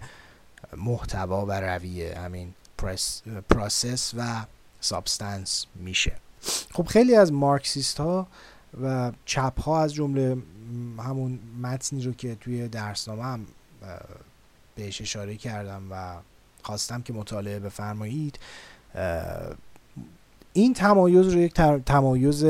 محتوا 0.78 1.46
و 1.46 1.52
رویه 1.52 2.18
همین 2.18 2.54
process 3.50 4.14
و 4.18 4.46
substance 4.80 5.66
میشه. 5.76 6.14
خب 6.74 6.86
خیلی 6.86 7.16
از 7.16 7.34
مارکسیست 7.34 7.98
ها 7.98 8.28
و 8.84 9.12
چپ 9.26 9.62
ها 9.62 9.82
از 9.82 9.94
جمله 9.94 10.38
همون 10.98 11.40
متنی 11.62 12.04
رو 12.04 12.14
که 12.14 12.36
توی 12.36 12.68
درسنامه 12.68 13.24
هم 13.24 13.46
بهش 14.76 15.02
اشاره 15.02 15.36
کردم 15.36 15.84
و 15.92 16.16
خواستم 16.62 17.02
که 17.02 17.14
مطالعه 17.14 17.60
بفرمایید 17.60 18.40
این 20.54 20.74
تمایز 20.74 21.28
رو 21.28 21.40
یک 21.40 21.54
تمایز 21.86 22.46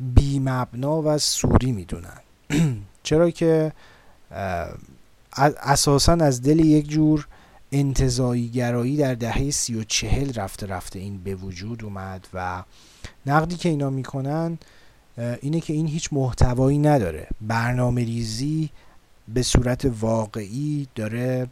بی 0.00 0.38
مبنا 0.38 1.02
و 1.02 1.18
سوری 1.18 1.72
می‌دونن. 1.72 2.20
چرا 3.02 3.30
که 3.30 3.72
اساسا 5.62 6.12
از 6.12 6.42
دل 6.42 6.58
یک 6.58 6.88
جور 6.88 7.26
انتظایی 7.72 8.48
گرایی 8.48 8.96
در 8.96 9.14
دهه 9.14 9.50
سی 9.50 9.74
و 9.74 9.84
چهل 9.84 10.32
رفته 10.32 10.66
رفته 10.66 10.98
این 10.98 11.18
به 11.18 11.34
وجود 11.34 11.84
اومد 11.84 12.28
و 12.34 12.62
نقدی 13.26 13.56
که 13.56 13.68
اینا 13.68 13.90
می‌کنن 13.90 14.58
اینه 15.40 15.60
که 15.60 15.72
این 15.72 15.86
هیچ 15.86 16.08
محتوایی 16.12 16.78
نداره. 16.78 17.28
برنامه 17.40 18.04
ریزی 18.04 18.70
به 19.28 19.42
صورت 19.42 19.92
واقعی 20.00 20.88
داره 20.94 21.48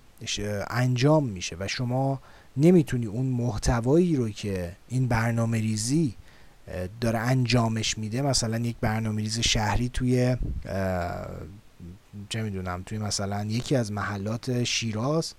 انجام 0.71 1.25
میشه 1.25 1.57
و 1.61 1.69
شما 1.69 2.21
نمی‌تونی 2.57 3.07
اون 3.07 3.27
محتوایی 3.27 4.17
رو 4.17 4.29
که 4.29 4.77
این 4.89 5.09
برنامه 5.09 5.59
ریزی 5.59 6.15
داره 7.01 7.19
انجامش 7.19 7.99
میده. 7.99 8.23
مثلا 8.23 8.59
یک 8.59 8.77
برنامه 8.81 9.23
ریز 9.23 9.41
شهری 9.41 9.89
توی 9.89 10.37
چه 12.29 12.43
می‌دونم 12.43 12.83
توی 12.87 12.99
مثلا 12.99 13.45
یکی 13.45 13.77
از 13.77 13.93
محلات 13.93 14.65
شیراز 14.65 15.35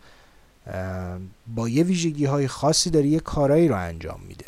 با 1.56 1.70
یه 1.70 1.84
ویژگی 1.84 2.26
های 2.26 2.48
خاصی 2.48 2.90
داره 2.90 3.08
یه 3.08 3.20
کارایی 3.20 3.68
رو 3.68 3.76
انجام 3.76 4.20
میده. 4.28 4.46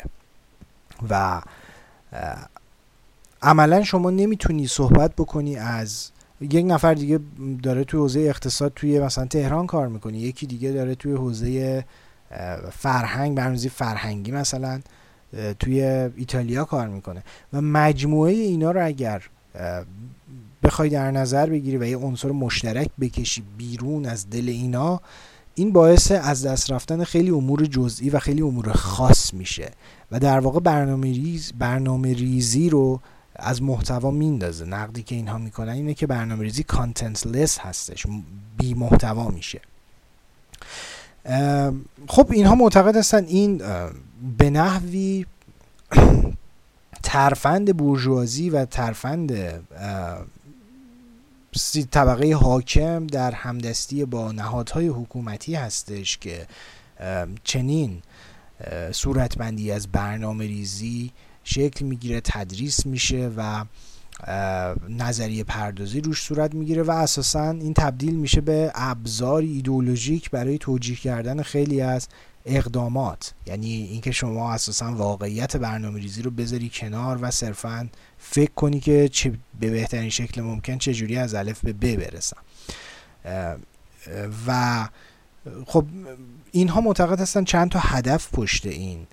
و 1.10 1.42
عملا 3.42 3.82
شما 3.82 4.10
نمی‌تونی 4.10 4.66
صحبت 4.66 5.12
بکنی 5.12 5.56
از 5.56 6.10
یک 6.40 6.66
نفر 6.68 6.94
دیگه 6.94 7.20
داره 7.62 7.84
توی 7.84 8.00
حوزه 8.00 8.20
اقتصاد 8.20 8.72
توی 8.74 9.00
مثلا 9.00 9.24
تهران 9.24 9.66
کار 9.66 9.88
می‌کنه 9.88 10.18
یکی 10.18 10.46
دیگه 10.46 10.72
داره 10.72 10.94
توی 10.94 11.12
حوزه 11.12 11.84
فرهنگ 12.72 13.36
برنامه‌ریزی 13.36 13.68
فرهنگی 13.68 14.32
مثلا. 14.32 14.80
توی 15.58 15.82
ایتالیا 16.16 16.64
کار 16.64 16.88
می‌کنه. 16.88 17.22
و 17.52 17.60
مجموعه 17.60 18.32
اینا 18.32 18.70
رو 18.70 18.86
اگر 18.86 19.22
بخوای 20.62 20.88
در 20.88 21.10
نظر 21.10 21.50
بگیری 21.50 21.76
و 21.76 21.84
یه 21.84 21.96
عنصر 21.96 22.30
مشترک 22.30 22.90
بکشی 23.00 23.42
بیرون 23.58 24.06
از 24.06 24.30
دل 24.30 24.48
اینا 24.48 25.00
این 25.54 25.72
باعث 25.72 26.12
از 26.12 26.46
دست 26.46 26.70
رفتن 26.70 27.04
خیلی 27.04 27.30
امور 27.30 27.66
جزئی 27.66 28.10
و 28.10 28.18
خیلی 28.18 28.42
امور 28.42 28.72
خاص 28.72 29.34
میشه. 29.34 29.70
و 30.10 30.18
در 30.18 30.38
واقع 30.38 30.60
برنامه, 30.60 31.12
ریز 31.12 31.52
برنامه 31.58 32.12
ریزی 32.12 32.70
رو 32.70 33.00
از 33.36 33.62
محتوا 33.62 34.10
میندازه. 34.10 34.64
نقدی 34.64 35.02
که 35.02 35.14
اینها 35.14 35.38
می‌کنن 35.38 35.72
اینه 35.72 35.94
که 35.94 36.06
برنامه 36.06 36.42
ریزی 36.42 36.62
کانتنت 36.62 37.26
لس 37.26 37.58
هستش 37.58 38.06
بی 38.58 38.74
محتوا 38.74 39.28
میشه. 39.28 39.60
خب 42.08 42.28
اینها 42.30 42.54
معتقد 42.54 42.96
هستن 42.96 43.24
این 43.24 43.62
به 44.38 44.50
نحوی 44.50 45.26
ترفند 47.02 47.76
بورژوازی 47.76 48.50
و 48.50 48.64
ترفند 48.64 49.32
طبقه 51.90 52.34
حاکم 52.34 53.06
در 53.06 53.30
همدستی 53.30 54.04
با 54.04 54.32
نهادهای 54.32 54.88
حکومتی 54.88 55.54
هستش 55.54 56.18
که 56.18 56.46
چنین 57.44 58.02
صورتبندی 58.92 59.70
از 59.72 59.88
برنامه 59.88 60.46
ریزی 60.46 61.10
شکل 61.44 61.84
می‌گیره 61.84 62.20
تدریس 62.24 62.86
میشه 62.86 63.30
و 63.36 63.64
نظریه 64.88 65.44
پردازی 65.44 66.00
روش 66.00 66.22
صورت 66.22 66.54
می‌گیره 66.54 66.82
و 66.82 66.90
اساسا 66.90 67.50
این 67.50 67.74
تبدیل 67.74 68.16
میشه 68.16 68.40
به 68.40 68.72
ابزار 68.74 69.42
ایدولوژیک 69.42 70.30
برای 70.30 70.58
توجیه 70.58 70.96
کردن 70.96 71.42
خیلی 71.42 71.80
از 71.80 72.08
اقدامات. 72.46 73.34
یعنی 73.46 73.72
اینکه 73.72 74.12
شما 74.12 74.52
اساسا 74.52 74.92
واقعیت 74.92 75.56
برنامه 75.56 76.00
ریزی 76.00 76.22
رو 76.22 76.30
بذاری 76.30 76.70
کنار 76.74 77.18
و 77.20 77.30
صرفا 77.30 77.88
فکر 78.18 78.50
کنی 78.50 78.80
که 78.80 79.08
چه 79.08 79.32
به 79.60 79.70
بهترین 79.70 80.10
شکل 80.10 80.40
ممکن 80.40 80.78
چجوری 80.78 81.16
از 81.16 81.34
الف 81.34 81.60
به 81.60 81.72
ب 81.72 81.96
برسم. 81.96 82.36
و 84.46 84.88
خب 85.66 85.84
اینها 86.52 86.80
معتقد 86.80 87.20
هستن 87.20 87.44
چند 87.44 87.70
تا 87.70 87.78
هدف 87.78 88.28
پشت 88.32 88.66
این 88.66 89.06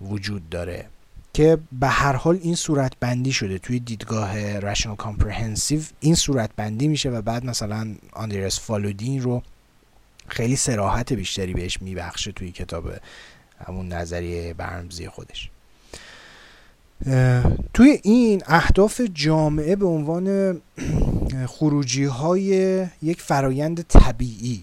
وجود 0.00 0.48
داره 0.48 0.86
که 1.32 1.58
به 1.72 1.88
هر 1.88 2.12
حال 2.12 2.38
این 2.42 2.54
صورت 2.54 2.92
بندی 3.00 3.32
شده 3.32 3.58
توی 3.58 3.80
دیدگاه 3.80 4.58
rational 4.58 4.96
comprehensive 4.96 5.82
این 6.00 6.14
صورت 6.14 6.50
بندی 6.56 6.88
میشه 6.88 7.10
و 7.10 7.22
بعد 7.22 7.44
مثلا 7.44 7.94
آندریاس 8.12 8.60
فالودی 8.60 9.04
این 9.04 9.22
رو 9.22 9.42
خیلی 10.28 10.56
صراحت 10.56 11.12
بیشتری 11.12 11.54
بهش 11.54 11.82
میبخشه 11.82 12.32
توی 12.32 12.52
کتاب 12.52 12.92
همون 13.66 13.88
نظریه 13.88 14.54
برمزی 14.54 15.08
خودش. 15.08 15.50
توی 17.74 18.00
این 18.02 18.42
اهداف 18.46 19.00
جامعه 19.14 19.76
به 19.76 19.86
عنوان 19.86 20.60
خروجی 21.54 22.04
های 22.04 22.86
یک 23.02 23.22
فرایند 23.22 23.82
طبیعی 23.82 24.62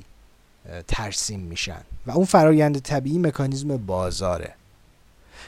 ترسیم 0.87 1.39
میشن 1.39 1.81
و 2.07 2.11
اون 2.11 2.25
فرایند 2.25 2.79
طبیعی 2.79 3.19
مکانیزم 3.19 3.77
بازاره. 3.77 4.53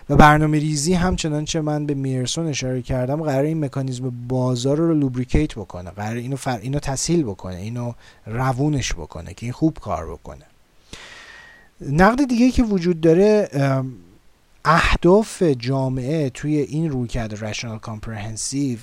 و 0.10 0.16
برنامه 0.16 0.60
ریزی 0.60 0.94
همچنان 0.94 1.46
چه 1.46 1.62
من 1.62 1.86
به 1.86 1.94
میرسون 1.94 2.48
اشاره 2.48 2.82
کردم 2.82 3.24
قرار 3.24 3.44
این 3.44 3.66
مکانیزم 3.66 4.28
بازار 4.28 4.78
رو 4.78 4.94
لوبریکیت 4.94 5.54
بکنه 5.54 5.92
قرار 5.92 6.16
اینو, 6.16 6.36
فر... 6.36 6.58
اینو 6.58 6.80
تسهیل 6.80 7.24
بکنه 7.24 7.56
اینو 7.56 7.94
روونش 8.26 8.94
بکنه 8.94 9.34
که 9.34 9.46
این 9.46 9.54
خوب 9.54 9.78
کار 9.82 10.12
بکنه. 10.12 10.46
نقد 11.82 12.28
دیگه 12.28 12.52
که 12.52 12.64
وجود 12.64 13.02
داره 13.02 13.50
اهداف 14.66 15.44
جامعه 15.44 16.30
توی 16.30 16.58
این 16.58 16.90
رویکرد 16.90 17.44
rational 17.44 17.80
comprehensive 17.80 18.78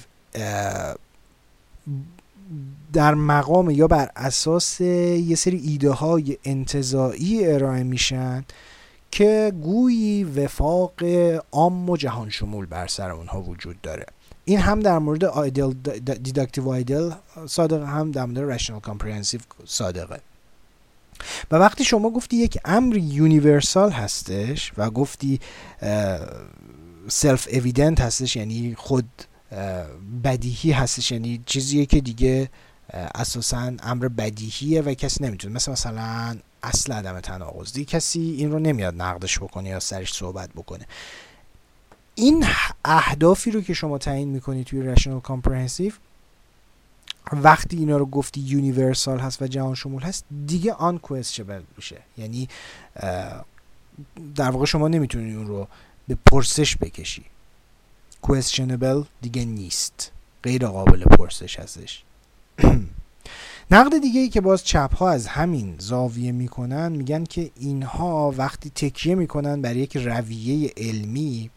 در 2.92 3.14
مقام 3.14 3.70
یا 3.70 3.86
بر 3.86 4.10
اساس 4.16 4.80
یه 4.80 5.36
سری 5.36 5.56
ایده 5.56 5.90
های 5.90 6.38
انتزاعی 6.44 7.46
ارائه 7.46 7.82
میشن 7.82 8.44
که 9.14 9.52
گویی 9.62 10.24
وفاق 10.24 10.92
عام 11.52 11.90
و 11.90 11.96
جهان 11.96 12.30
شمول 12.30 12.66
بر 12.66 12.86
سر 12.86 13.10
اونها 13.10 13.42
وجود 13.42 13.80
داره. 13.80 14.06
این 14.44 14.58
هم 14.58 14.80
در 14.80 14.98
مورد 14.98 15.24
ideal 15.24 15.72
deductive 16.22 16.68
ideal 16.68 17.10
صادقه 17.46 17.86
هم 17.86 18.10
در 18.10 18.24
مورد 18.24 18.38
rational 18.38 18.80
comprehensive 18.80 19.40
صادقه. 19.66 20.20
و 21.50 21.56
وقتی 21.56 21.84
شما 21.84 22.10
گفتی 22.10 22.36
یک 22.36 22.58
امر 22.64 22.96
universal 22.96 23.90
هستش 23.90 24.72
و 24.76 24.90
گفتی 24.90 25.40
self-evident 27.08 28.00
هستش 28.00 28.36
یعنی 28.36 28.74
خود 28.74 29.08
بدیهی 30.24 30.72
هستش 30.72 31.12
یعنی 31.12 31.40
چیزیه 31.46 31.86
که 31.86 32.00
دیگه 32.00 32.48
اساسا 33.14 33.72
امر 33.82 34.08
بدیهیه 34.08 34.82
و 34.82 34.94
کسی 34.94 35.24
نمی‌تونه. 35.24 35.54
مثل 35.54 35.72
مثلا 35.72 36.36
اصل 36.64 36.92
عدم 36.92 37.20
تناقض 37.20 37.72
دیگه 37.72 37.84
کسی 37.84 38.20
این 38.20 38.52
رو 38.52 38.58
نمیاد 38.58 38.94
نقدش 39.02 39.38
بکنه 39.38 39.68
یا 39.68 39.80
سرش 39.80 40.12
صحبت 40.12 40.50
بکنه. 40.50 40.86
این 42.14 42.46
اهدافی 42.84 43.50
رو 43.50 43.60
که 43.60 43.74
شما 43.74 43.98
تعیین 43.98 44.28
می‌کنی 44.28 44.64
توی 44.64 44.82
rational 44.82 45.20
comprehensive 45.20 45.92
وقتی 47.32 47.76
اینا 47.76 47.96
رو 47.96 48.06
گفتی 48.06 48.40
یونیورسال 48.40 49.18
هست 49.18 49.42
و 49.42 49.46
جهان 49.46 49.74
شمول 49.74 50.02
هست 50.02 50.24
دیگه 50.46 50.72
آن 50.72 50.98
کوئسشبل 50.98 51.62
میشه. 51.76 52.00
یعنی 52.18 52.48
در 54.34 54.50
واقع 54.50 54.64
شما 54.64 54.88
نمی‌تونی 54.88 55.34
اون 55.34 55.46
رو 55.46 55.68
به 56.08 56.18
پرسش 56.26 56.76
بکشی. 56.76 57.24
Questionable 58.26 59.04
دیگه 59.20 59.44
نیست. 59.44 60.12
غیر 60.42 60.66
قابل 60.66 61.04
پرسش 61.04 61.58
هستش 61.58 62.04
نقد 63.70 63.98
دیگه 63.98 64.20
ای 64.20 64.28
که 64.28 64.40
باز 64.40 64.64
چپ 64.64 64.94
ها 64.96 65.10
از 65.10 65.26
همین 65.26 65.74
زاویه 65.78 66.32
می‌کنن 66.32 66.92
میگن 66.92 67.24
که 67.24 67.50
اینها 67.56 68.34
وقتی 68.36 68.70
تکیه 68.70 69.14
می‌کنن 69.14 69.62
بر 69.62 69.76
یک 69.76 69.96
رویه 69.96 70.72
علمی 70.76 71.50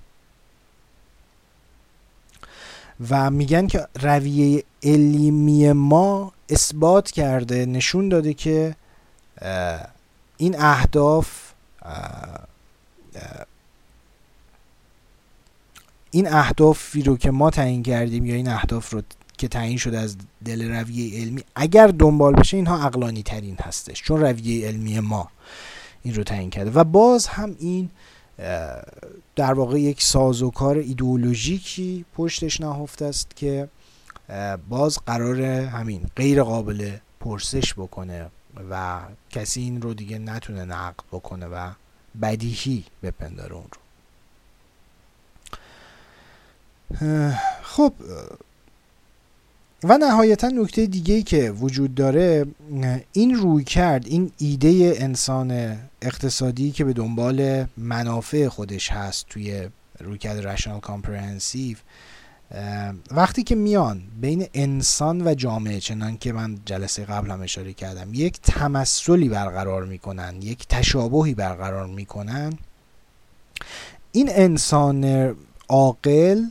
و 3.10 3.30
میگن 3.30 3.68
که 3.68 3.88
رویه 4.02 4.64
علمی 4.84 5.72
ما 5.72 6.34
اثبات 6.50 7.12
کرده 7.12 7.66
نشون 7.66 8.10
داده 8.10 8.34
که 8.34 8.76
این 10.38 10.56
اهداف 10.60 11.48
این 16.12 16.28
اهدافی 16.28 17.04
رو 17.04 17.18
که 17.18 17.32
ما 17.32 17.50
تعیین 17.50 17.84
کردیم 17.84 18.26
یا 18.26 18.36
این 18.36 18.48
اهداف 18.48 18.90
رو 18.90 19.02
که 19.38 19.48
تعیین 19.48 19.78
شده 19.78 20.00
از 20.00 20.18
دل 20.46 20.72
رویه 20.72 21.22
علمی 21.22 21.44
اگر 21.56 21.88
دنبال 21.88 22.34
بشه 22.34 22.58
اینها 22.58 22.86
اقلانی 22.86 23.24
ترین 23.24 23.58
هستش 23.62 24.02
چون 24.02 24.22
رویه 24.22 24.68
علمی 24.68 25.00
ما 25.00 25.30
این 26.04 26.16
رو 26.16 26.24
تعیین 26.24 26.50
کرده. 26.50 26.72
و 26.72 26.84
باز 26.84 27.28
هم 27.28 27.56
این 27.60 27.90
در 29.36 29.54
واقع 29.54 29.80
یک 29.80 30.04
سازوکار 30.04 30.78
ایدئولوژیکی 30.78 32.06
پشتش 32.16 32.62
نهفته 32.62 33.06
است 33.06 33.36
که 33.36 33.70
باز 34.70 35.00
قرار 35.06 35.42
همین 35.42 36.06
غیر 36.16 36.44
قابل 36.44 36.92
پرسش 37.20 37.74
بکنه 37.74 38.26
و 38.70 39.00
کسی 39.30 39.62
این 39.62 39.82
رو 39.82 39.94
دیگه 39.94 40.20
نتونه 40.20 40.66
نقد 40.66 41.04
بکنه 41.12 41.46
و 41.46 41.70
بدیهی 42.22 42.84
بپنداره 43.04 43.54
اون 43.54 43.66
رو. 43.72 43.82
خب 47.64 47.94
و 49.84 49.98
نهایتا 49.98 50.48
نکته 50.48 50.86
دیگه 50.86 51.22
که 51.22 51.52
وجود 51.52 51.96
داره 51.96 52.46
این 53.14 53.36
روی 53.36 53.64
کرد 53.64 54.08
این 54.08 54.32
ایده 54.38 54.94
انسان 54.98 55.78
اقتصادی 56.02 56.72
که 56.72 56.84
به 56.84 56.94
دنبال 56.94 57.66
منافع 57.78 58.48
خودش 58.48 58.92
هست 58.92 59.26
توی 59.30 59.70
رویکرد 60.00 60.48
rational 60.48 60.80
comprehensive 60.80 61.78
وقتی 63.12 63.44
که 63.44 63.56
میان 63.56 64.02
بین 64.22 64.48
انسان 64.54 65.28
و 65.28 65.34
جامعه 65.34 65.80
چنان 65.80 66.18
که 66.18 66.34
من 66.34 66.58
جلسه 66.66 67.06
قبل 67.06 67.32
هم 67.32 67.42
اشاره 67.42 67.74
کردم 67.74 68.14
یک 68.14 68.42
تمثلی 68.42 69.30
برقرار 69.30 69.86
می‌کنن 69.86 70.42
یک 70.42 70.68
تشابهی 70.68 71.34
برقرار 71.34 71.88
می‌کنن 71.88 72.54
این 74.12 74.30
انسان 74.32 75.36
عاقل 75.70 76.44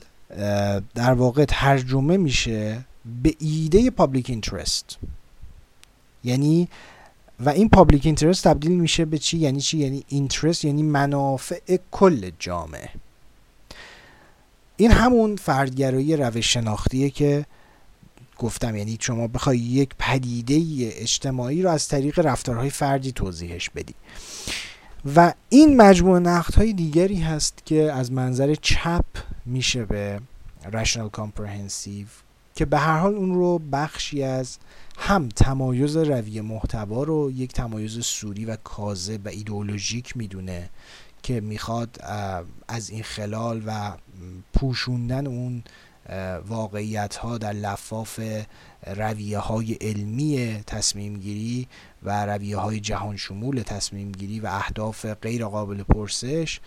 در 0.95 1.13
واقع 1.13 1.45
ترجمه 1.45 2.17
میشه 2.17 2.85
به 3.23 3.35
ایده 3.39 3.91
public 3.91 4.31
interest 4.31 4.99
یعنی 6.25 6.69
و 7.41 7.49
این 7.49 7.69
public 7.69 8.07
interest 8.07 8.45
تبدیل 8.45 8.81
میشه 8.81 9.05
به 9.05 9.19
چی؟ 9.19 9.39
یعنی 9.39 9.61
چی؟ 9.61 9.79
یعنی 9.79 10.05
interest 10.09 10.65
یعنی 10.65 10.83
منافع 10.83 11.79
کل 11.91 12.31
جامعه. 12.39 12.91
این 14.77 14.91
همون 14.91 15.37
فردگرایی 15.37 16.17
روش 16.17 16.53
شناختیه 16.53 17.11
که 17.11 17.47
گفتم 18.39 18.77
یعنی 18.77 18.99
شما 19.01 19.27
بخوای 19.27 19.59
یک 19.59 19.91
پدیده 19.99 20.55
اجتماعی 20.97 21.63
رو 21.63 21.71
از 21.71 21.89
طریق 21.89 22.19
رفتارهای 22.19 22.71
فردی 22.71 23.13
توضیحش 23.13 23.71
بدی. 23.71 23.95
و 25.17 25.35
این 25.49 25.77
مجموعه 25.77 26.21
نقد 26.21 26.55
های 26.55 26.73
دیگری 26.73 27.21
هست 27.21 27.63
که 27.65 27.93
از 27.93 28.13
منظر 28.13 28.55
چپ 28.55 29.05
میشه 29.47 29.85
به 29.85 30.21
rational 30.73 31.19
comprehensive 31.19 32.26
که 32.57 32.65
به 32.65 32.79
هر 32.79 32.99
حال 32.99 33.15
اون 33.15 33.35
رو 33.35 33.59
بخشی 33.59 34.23
از 34.23 34.59
هم 34.99 35.29
تمایز 35.29 35.97
روی 35.97 36.41
محتوا 36.41 37.03
رو 37.03 37.31
یک 37.31 37.53
تمایز 37.53 38.05
سوری 38.05 38.45
و 38.45 38.57
کاذب 38.57 39.27
و 39.27 39.29
ایدئولوژیک 39.29 40.17
می‌دونه 40.17 40.71
که 41.23 41.41
می‌خواد 41.41 41.99
از 42.69 42.91
این 42.91 43.03
خلال 43.03 43.63
و 43.67 43.93
پوشوندن 44.55 45.27
اون 45.27 45.63
واقعیت 46.47 47.17
ها 47.17 47.39
در 47.39 47.53
لفاف 47.53 48.21
رویه 48.87 49.39
های 49.39 49.73
علمی 49.73 50.63
تصمیم 50.67 51.17
گیری 51.17 51.69
و 52.03 52.27
رویه 52.27 52.57
های 52.57 52.81
جهان 52.81 53.17
شمول 53.17 53.63
تصمیم 53.63 54.13
گیری 54.13 54.41
و 54.41 54.47
اهداف 54.47 55.07
غیر 55.07 55.47
قابل 55.47 55.83
پرسش 55.83 56.61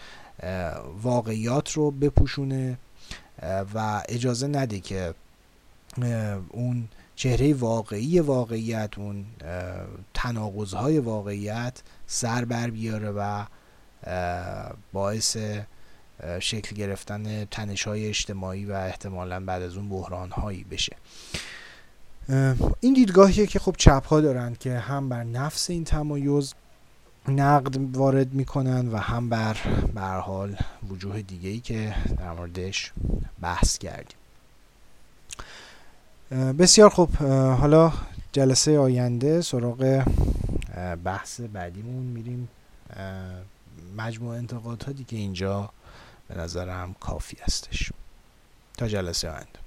واقعیات 1.02 1.72
رو 1.72 1.92
بپوشونه 1.92 2.78
و 3.74 4.04
اجازه 4.10 4.48
نده 4.48 4.80
که 4.80 5.14
اون 6.50 6.88
چهره 7.16 7.54
واقعی 7.54 8.20
واقعیت 8.20 8.98
اون 8.98 9.26
تناقضهای 10.14 11.00
واقعیت 11.00 11.82
سر 12.08 12.46
بر 12.46 12.70
بیاره 12.70 13.12
و 13.12 13.46
باعث 14.94 15.38
شکل 16.40 16.76
گرفتن 16.76 17.46
تنش 17.46 17.84
های 17.84 18.08
اجتماعی 18.08 18.66
و 18.66 18.74
احتمالا 18.74 19.40
بعد 19.40 19.62
از 19.62 19.76
اون 19.76 19.90
بحران 19.90 20.30
هایی 20.32 20.64
بشه 20.64 20.96
این 22.80 22.94
دیدگاهیه 22.94 23.48
که 23.48 23.60
خب 23.60 23.76
چپ 23.78 24.06
ها 24.06 24.22
دارن 24.22 24.56
که 24.60 24.80
هم 24.80 25.10
بر 25.10 25.24
نفس 25.24 25.70
این 25.70 25.84
تمایز 25.84 26.54
نقد 27.28 27.98
وارد 27.98 28.34
می‌کنن 28.34 28.88
و 28.88 28.98
هم 28.98 29.30
بر 29.30 30.20
حال 30.20 30.58
وجوه 30.90 31.22
دیگه 31.22 31.50
ای 31.50 31.60
که 31.60 31.96
در 32.18 32.34
موردش 32.34 32.92
بحث 33.42 33.78
کردیم. 33.78 34.19
بسیار 36.32 36.90
خوب 36.90 37.16
حالا 37.62 37.94
جلسه 38.32 38.80
آینده 38.80 39.42
سراغ 39.42 40.06
بحث 41.04 41.42
بعدیمون 41.42 42.04
میریم. 42.04 42.50
مجموع 43.98 44.36
انتقاداتی 44.36 45.04
که 45.04 45.16
اینجا 45.16 45.70
به 46.28 46.38
نظرم 46.38 46.96
کافی 47.00 47.38
هستش. 47.42 47.92
تا 48.78 48.88
جلسه 48.88 49.30
آینده. 49.30 49.59